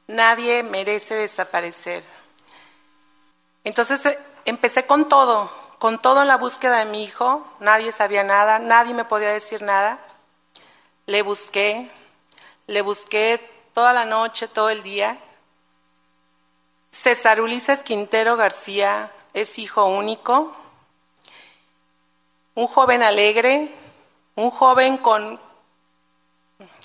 [0.07, 2.03] Nadie merece desaparecer.
[3.63, 5.49] Entonces eh, empecé con todo,
[5.79, 7.47] con todo en la búsqueda de mi hijo.
[7.61, 9.99] Nadie sabía nada, nadie me podía decir nada.
[11.07, 11.89] Le busqué,
[12.67, 13.39] le busqué
[13.73, 15.17] toda la noche, todo el día.
[16.91, 20.55] César Ulises Quintero García es hijo único,
[22.53, 23.73] un joven alegre,
[24.35, 25.39] un joven con,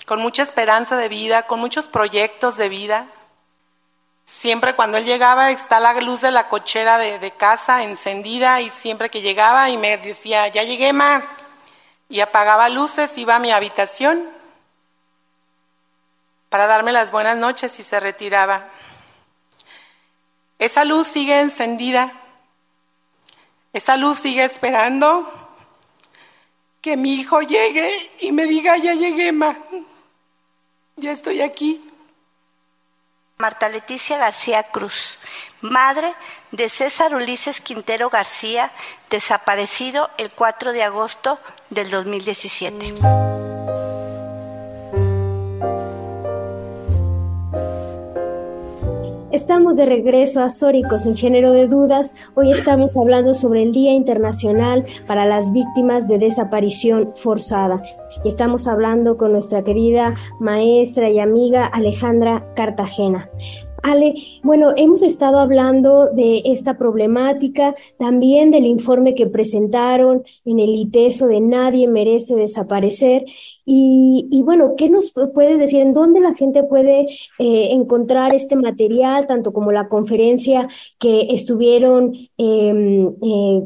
[0.05, 3.07] con mucha esperanza de vida, con muchos proyectos de vida.
[4.25, 8.69] Siempre cuando él llegaba está la luz de la cochera de, de casa encendida y
[8.69, 11.23] siempre que llegaba y me decía, ya llegué, ma,
[12.09, 14.29] y apagaba luces, iba a mi habitación
[16.49, 18.69] para darme las buenas noches y se retiraba.
[20.59, 22.13] Esa luz sigue encendida.
[23.73, 25.31] Esa luz sigue esperando
[26.81, 29.57] que mi hijo llegue y me diga, ya llegué, ma.
[30.95, 31.81] Ya estoy aquí.
[33.37, 35.19] Marta Leticia García Cruz,
[35.61, 36.15] madre
[36.51, 38.71] de César Ulises Quintero García,
[39.11, 42.95] desaparecido el 4 de agosto del 2017.
[49.37, 52.15] Estamos de regreso a Sóricos en género de dudas.
[52.33, 57.83] Hoy estamos hablando sobre el Día Internacional para las Víctimas de Desaparición Forzada.
[58.23, 63.29] Y estamos hablando con nuestra querida maestra y amiga Alejandra Cartagena.
[63.87, 70.75] Ale, bueno, hemos estado hablando de esta problemática, también del informe que presentaron en el
[70.75, 73.23] ITESO de Nadie merece desaparecer.
[73.65, 75.81] Y, bueno, ¿qué nos puedes decir?
[75.81, 77.05] ¿En dónde la gente puede
[77.39, 80.67] eh, encontrar este material, tanto como la conferencia
[80.99, 83.61] que estuvieron em, eh,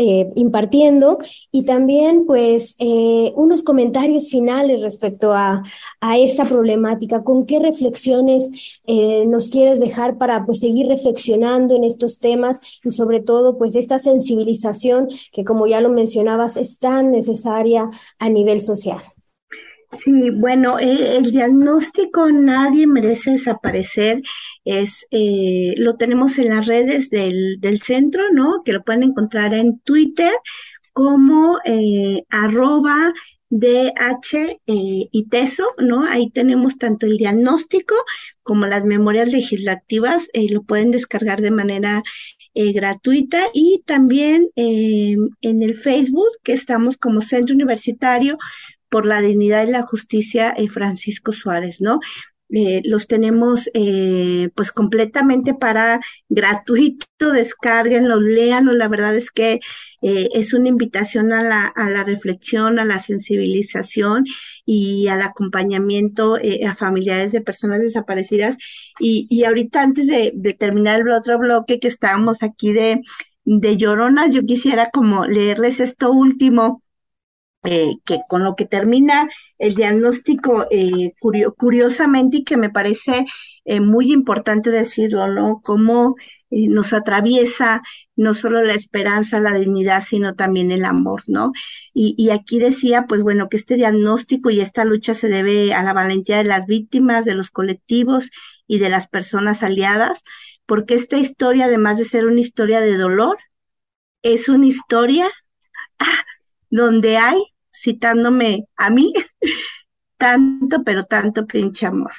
[0.00, 1.18] eh, impartiendo
[1.50, 5.64] y también pues eh, unos comentarios finales respecto a,
[6.00, 7.24] a, esta problemática.
[7.24, 8.48] ¿Con qué reflexiones
[8.86, 13.74] eh, nos quieres dejar para pues seguir reflexionando en estos temas y sobre todo pues
[13.74, 17.90] esta sensibilización que como ya lo mencionabas es tan necesaria
[18.20, 19.17] a nivel social?
[19.92, 24.22] Sí, bueno, eh, el, diagnóstico Nadie merece desaparecer
[24.64, 28.62] es eh, lo tenemos en las redes del, del, centro, ¿no?
[28.64, 30.32] Que lo pueden encontrar en Twitter
[30.92, 33.14] como eh, arroba
[33.50, 36.04] DH y TESO, ¿no?
[36.04, 37.94] Ahí tenemos tanto el diagnóstico
[38.42, 42.02] como las memorias legislativas, lo pueden descargar de manera
[42.54, 48.36] gratuita y también en el Facebook, que estamos como Centro Universitario
[48.88, 52.00] por la dignidad y la justicia eh, Francisco Suárez, ¿no?
[52.50, 59.60] Eh, los tenemos eh, pues completamente para gratuito, descárguenlos, léanlos, la verdad es que
[60.00, 64.24] es una invitación a la, a la reflexión, a la sensibilización
[64.64, 68.56] y al acompañamiento a familiares de personas desaparecidas.
[68.98, 73.00] Y, y ahorita antes de, de, terminar el otro bloque que estábamos aquí de,
[73.44, 76.82] de lloronas, yo quisiera como leerles esto último
[77.64, 79.28] eh, que con lo que termina
[79.58, 81.12] el diagnóstico, eh,
[81.56, 83.26] curiosamente, y que me parece
[83.64, 85.60] eh, muy importante decirlo, ¿no?
[85.62, 86.14] Cómo
[86.50, 87.82] nos atraviesa
[88.16, 91.52] no solo la esperanza, la dignidad, sino también el amor, ¿no?
[91.92, 95.82] Y, y aquí decía, pues bueno, que este diagnóstico y esta lucha se debe a
[95.82, 98.30] la valentía de las víctimas, de los colectivos
[98.66, 100.22] y de las personas aliadas,
[100.64, 103.38] porque esta historia, además de ser una historia de dolor,
[104.22, 105.28] es una historia
[105.98, 106.24] ah,
[106.70, 107.40] donde hay,
[107.72, 109.12] citándome a mí,
[110.16, 112.12] tanto, pero tanto pinche amor.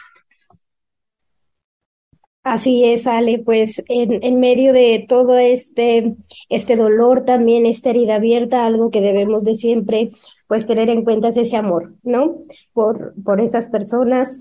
[2.41, 6.15] Así es, Ale, pues en, en, medio de todo este,
[6.47, 10.11] este dolor también, esta herida abierta, algo que debemos de siempre
[10.47, 12.37] pues tener en cuenta es ese amor, ¿no?
[12.73, 14.39] Por, por esas personas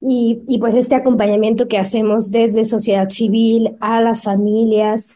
[0.00, 5.14] y, y pues este acompañamiento que hacemos desde sociedad civil a las familias,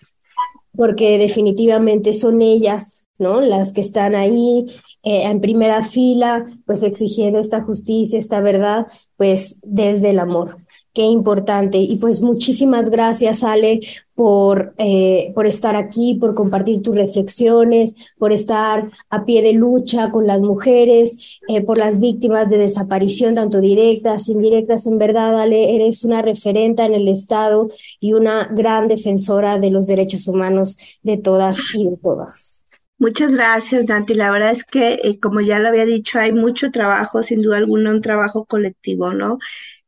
[0.81, 3.43] porque definitivamente son ellas, ¿no?
[3.43, 4.65] Las que están ahí
[5.03, 8.87] eh, en primera fila, pues exigiendo esta justicia, esta verdad,
[9.19, 10.57] pues desde el amor.
[10.93, 11.79] Qué importante.
[11.79, 13.81] Y pues muchísimas gracias, Ale,
[14.15, 20.11] por, eh, por estar aquí, por compartir tus reflexiones, por estar a pie de lucha
[20.11, 24.87] con las mujeres, eh, por las víctimas de desaparición, tanto directas, indirectas.
[24.87, 27.71] En verdad, Ale, eres una referente en el Estado
[28.01, 32.65] y una gran defensora de los derechos humanos de todas y de todas.
[32.99, 34.13] Muchas gracias, Nanti.
[34.13, 37.57] La verdad es que, eh, como ya lo había dicho, hay mucho trabajo, sin duda
[37.57, 39.39] alguna, un trabajo colectivo, ¿no?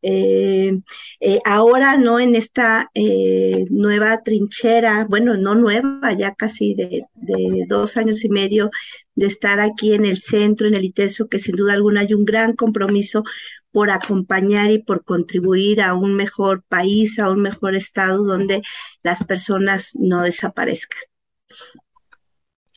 [0.03, 0.81] Eh,
[1.21, 2.19] eh, ahora, ¿no?
[2.19, 8.29] En esta eh, nueva trinchera, bueno, no nueva, ya casi de, de, dos años y
[8.29, 8.71] medio
[9.15, 12.25] de estar aquí en el centro, en el ITESO, que sin duda alguna hay un
[12.25, 13.23] gran compromiso
[13.71, 18.63] por acompañar y por contribuir a un mejor país, a un mejor estado donde
[19.03, 21.01] las personas no desaparezcan.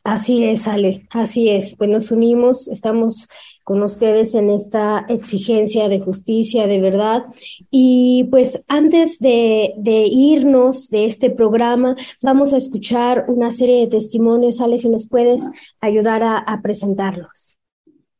[0.04, 1.74] Así es, Ale, así es.
[1.76, 3.28] Pues nos unimos, estamos
[3.66, 7.24] con ustedes en esta exigencia de justicia, de verdad.
[7.68, 14.60] Y pues antes de, irnos de este programa, vamos a escuchar una serie de testimonios.
[14.60, 15.48] Ale, si nos puedes
[15.80, 17.58] ayudar a, a presentarlos.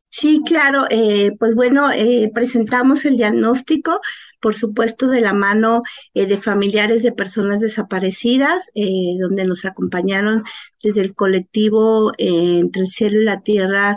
[0.09, 0.87] Sí, claro.
[0.91, 4.01] Eh, pues bueno, eh, presentamos el diagnóstico,
[4.41, 5.83] por supuesto, de la mano
[6.15, 10.45] eh, de familiares de personas desaparecidas, eh, donde nos acompañaron
[10.83, 13.97] desde el colectivo eh, Entre el Cielo y la Tierra,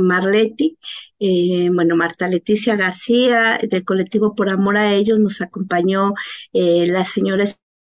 [0.00, 0.78] Marleti.
[1.18, 6.14] bueno, Marta Leticia García, del colectivo Por Amor a Ellos, nos acompañó
[6.52, 7.44] la señora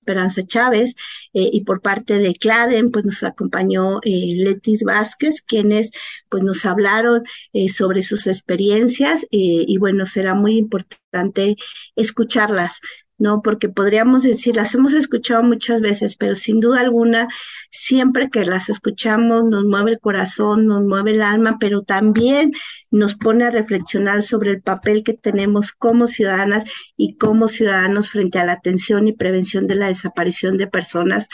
[0.05, 0.93] Esperanza Chávez
[1.33, 5.89] eh, y por parte de Claden pues nos acompañó eh, Letis Vázquez quienes
[6.29, 11.55] pues nos hablaron eh, sobre sus experiencias y bueno será muy importante
[11.95, 12.81] escucharlas
[13.17, 13.41] ¿no?
[13.41, 17.27] Porque podríamos decir, las hemos escuchado muchas veces, pero sin duda alguna,
[17.71, 22.51] siempre que las escuchamos nos mueve el corazón, nos mueve el alma, pero también
[22.91, 26.65] nos pone a reflexionar sobre el papel que tenemos como ciudadanas
[26.97, 31.27] y como ciudadanos frente a la atención y prevención de la desaparición de personas,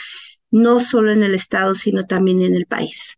[0.50, 3.16] no solo en el Estado, sino también en el país.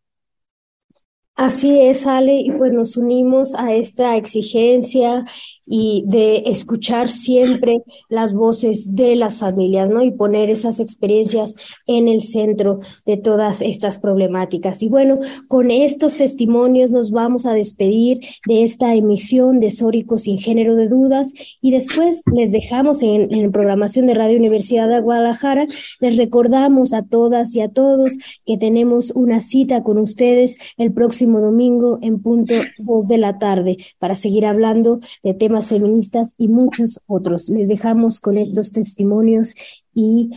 [1.36, 5.24] Así es, Ale, y pues nos unimos a esta exigencia
[5.66, 10.04] y de escuchar siempre las voces de las familias, ¿no?
[10.04, 11.56] Y poner esas experiencias
[11.88, 14.80] en el centro de todas estas problemáticas.
[14.82, 15.18] Y bueno,
[15.48, 20.86] con estos testimonios nos vamos a despedir de esta emisión de Sórico sin género de
[20.86, 25.66] dudas y después les dejamos en, en programación de Radio Universidad de Guadalajara.
[25.98, 31.23] Les recordamos a todas y a todos que tenemos una cita con ustedes el próximo
[31.26, 37.00] domingo en punto dos de la tarde para seguir hablando de temas feministas y muchos
[37.06, 37.48] otros.
[37.48, 39.54] Les dejamos con estos testimonios
[39.94, 40.30] y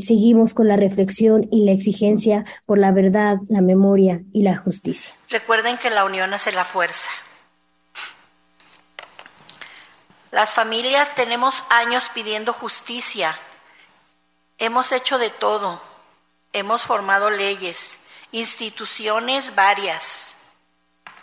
[0.00, 5.14] seguimos con la reflexión y la exigencia por la verdad, la memoria y la justicia.
[5.28, 7.10] Recuerden que la unión hace la fuerza.
[10.30, 13.36] Las familias tenemos años pidiendo justicia.
[14.58, 15.82] Hemos hecho de todo.
[16.54, 17.98] Hemos formado leyes,
[18.30, 20.21] instituciones varias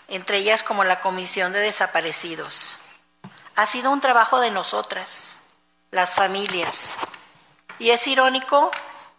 [0.09, 2.77] entre ellas como la Comisión de Desaparecidos.
[3.55, 5.39] Ha sido un trabajo de nosotras,
[5.91, 6.97] las familias.
[7.77, 8.71] Y es irónico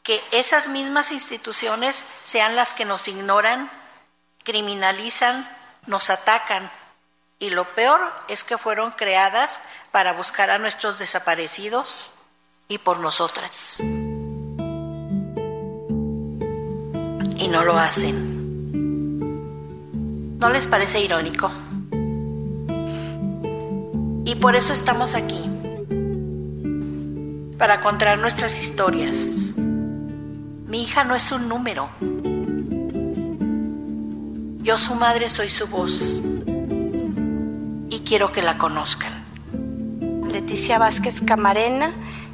[0.03, 3.71] que esas mismas instituciones sean las que nos ignoran,
[4.45, 5.49] criminalizan,
[5.87, 6.71] nos atacan.
[7.39, 9.61] Y lo peor es que fueron creadas
[9.93, 12.11] para buscar a nuestros desaparecidos
[12.69, 13.81] y por nosotras.
[17.37, 18.40] Y no lo hacen.
[20.41, 21.51] ¿No les parece irónico?
[24.25, 25.39] Y por eso estamos aquí,
[27.59, 29.17] para contar nuestras historias.
[30.67, 31.91] Mi hija no es un número.
[34.63, 36.23] Yo su madre soy su voz
[37.91, 39.23] y quiero que la conozcan.
[40.27, 41.93] Leticia Vázquez Camarena,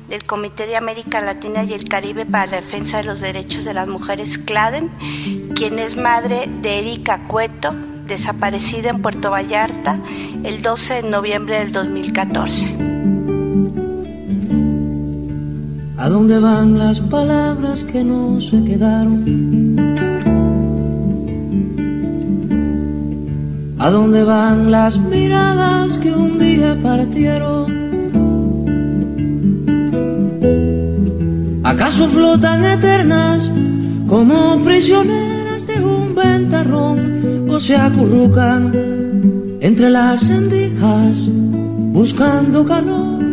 [0.08, 3.74] del Comité de América Latina y el Caribe para la Defensa de los Derechos de
[3.74, 7.74] las Mujeres CLADEN, quien es madre de Erika Cueto,
[8.06, 10.00] desaparecida en Puerto Vallarta
[10.44, 12.76] el 12 de noviembre del 2014.
[15.98, 19.24] ¿A dónde van las palabras que no se quedaron?
[23.78, 27.86] ¿A dónde van las miradas que un día partieron?
[31.64, 33.50] ¿Acaso flotan eternas
[34.06, 35.35] como prisioneras
[36.36, 37.16] ventarrón?
[37.60, 38.70] se acurrucan
[39.60, 41.28] entre las endijas
[41.98, 43.24] buscando calor.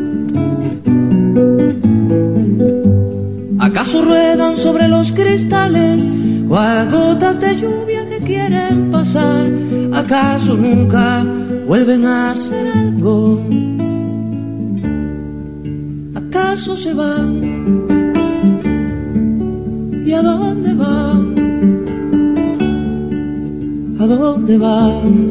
[3.60, 6.08] ¿Acaso ruedan sobre los cristales
[6.48, 9.46] cual gotas de lluvia que quieren pasar?
[9.94, 11.26] ¿Acaso nunca
[11.68, 13.42] vuelven a hacer algo?
[16.16, 17.30] ¿Acaso se van?
[20.06, 21.13] ¿Y a dónde van?
[24.04, 25.30] ¿A dónde van?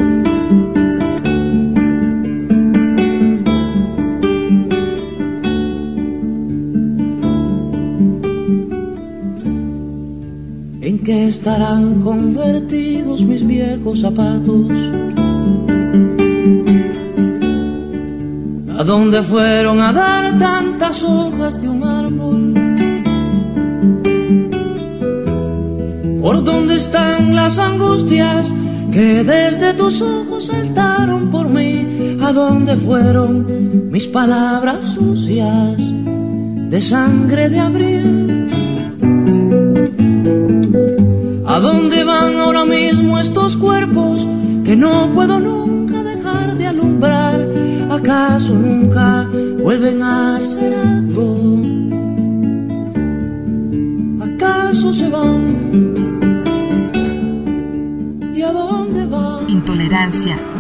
[10.81, 14.73] ¿En qué estarán convertidos mis viejos zapatos?
[18.79, 22.55] ¿A dónde fueron a dar tantas hojas de un árbol?
[26.23, 28.55] ¿Por dónde están las angustias
[28.93, 32.19] que desde tus ojos saltaron por mí.
[32.23, 35.77] ¿A dónde fueron mis palabras sucias
[36.73, 38.49] de sangre de abril?
[41.47, 44.27] ¿A dónde van ahora mismo estos cuerpos
[44.65, 47.49] que no puedo nunca dejar de alumbrar?
[47.91, 49.29] ¿Acaso nunca
[49.63, 50.62] vuelven a hacer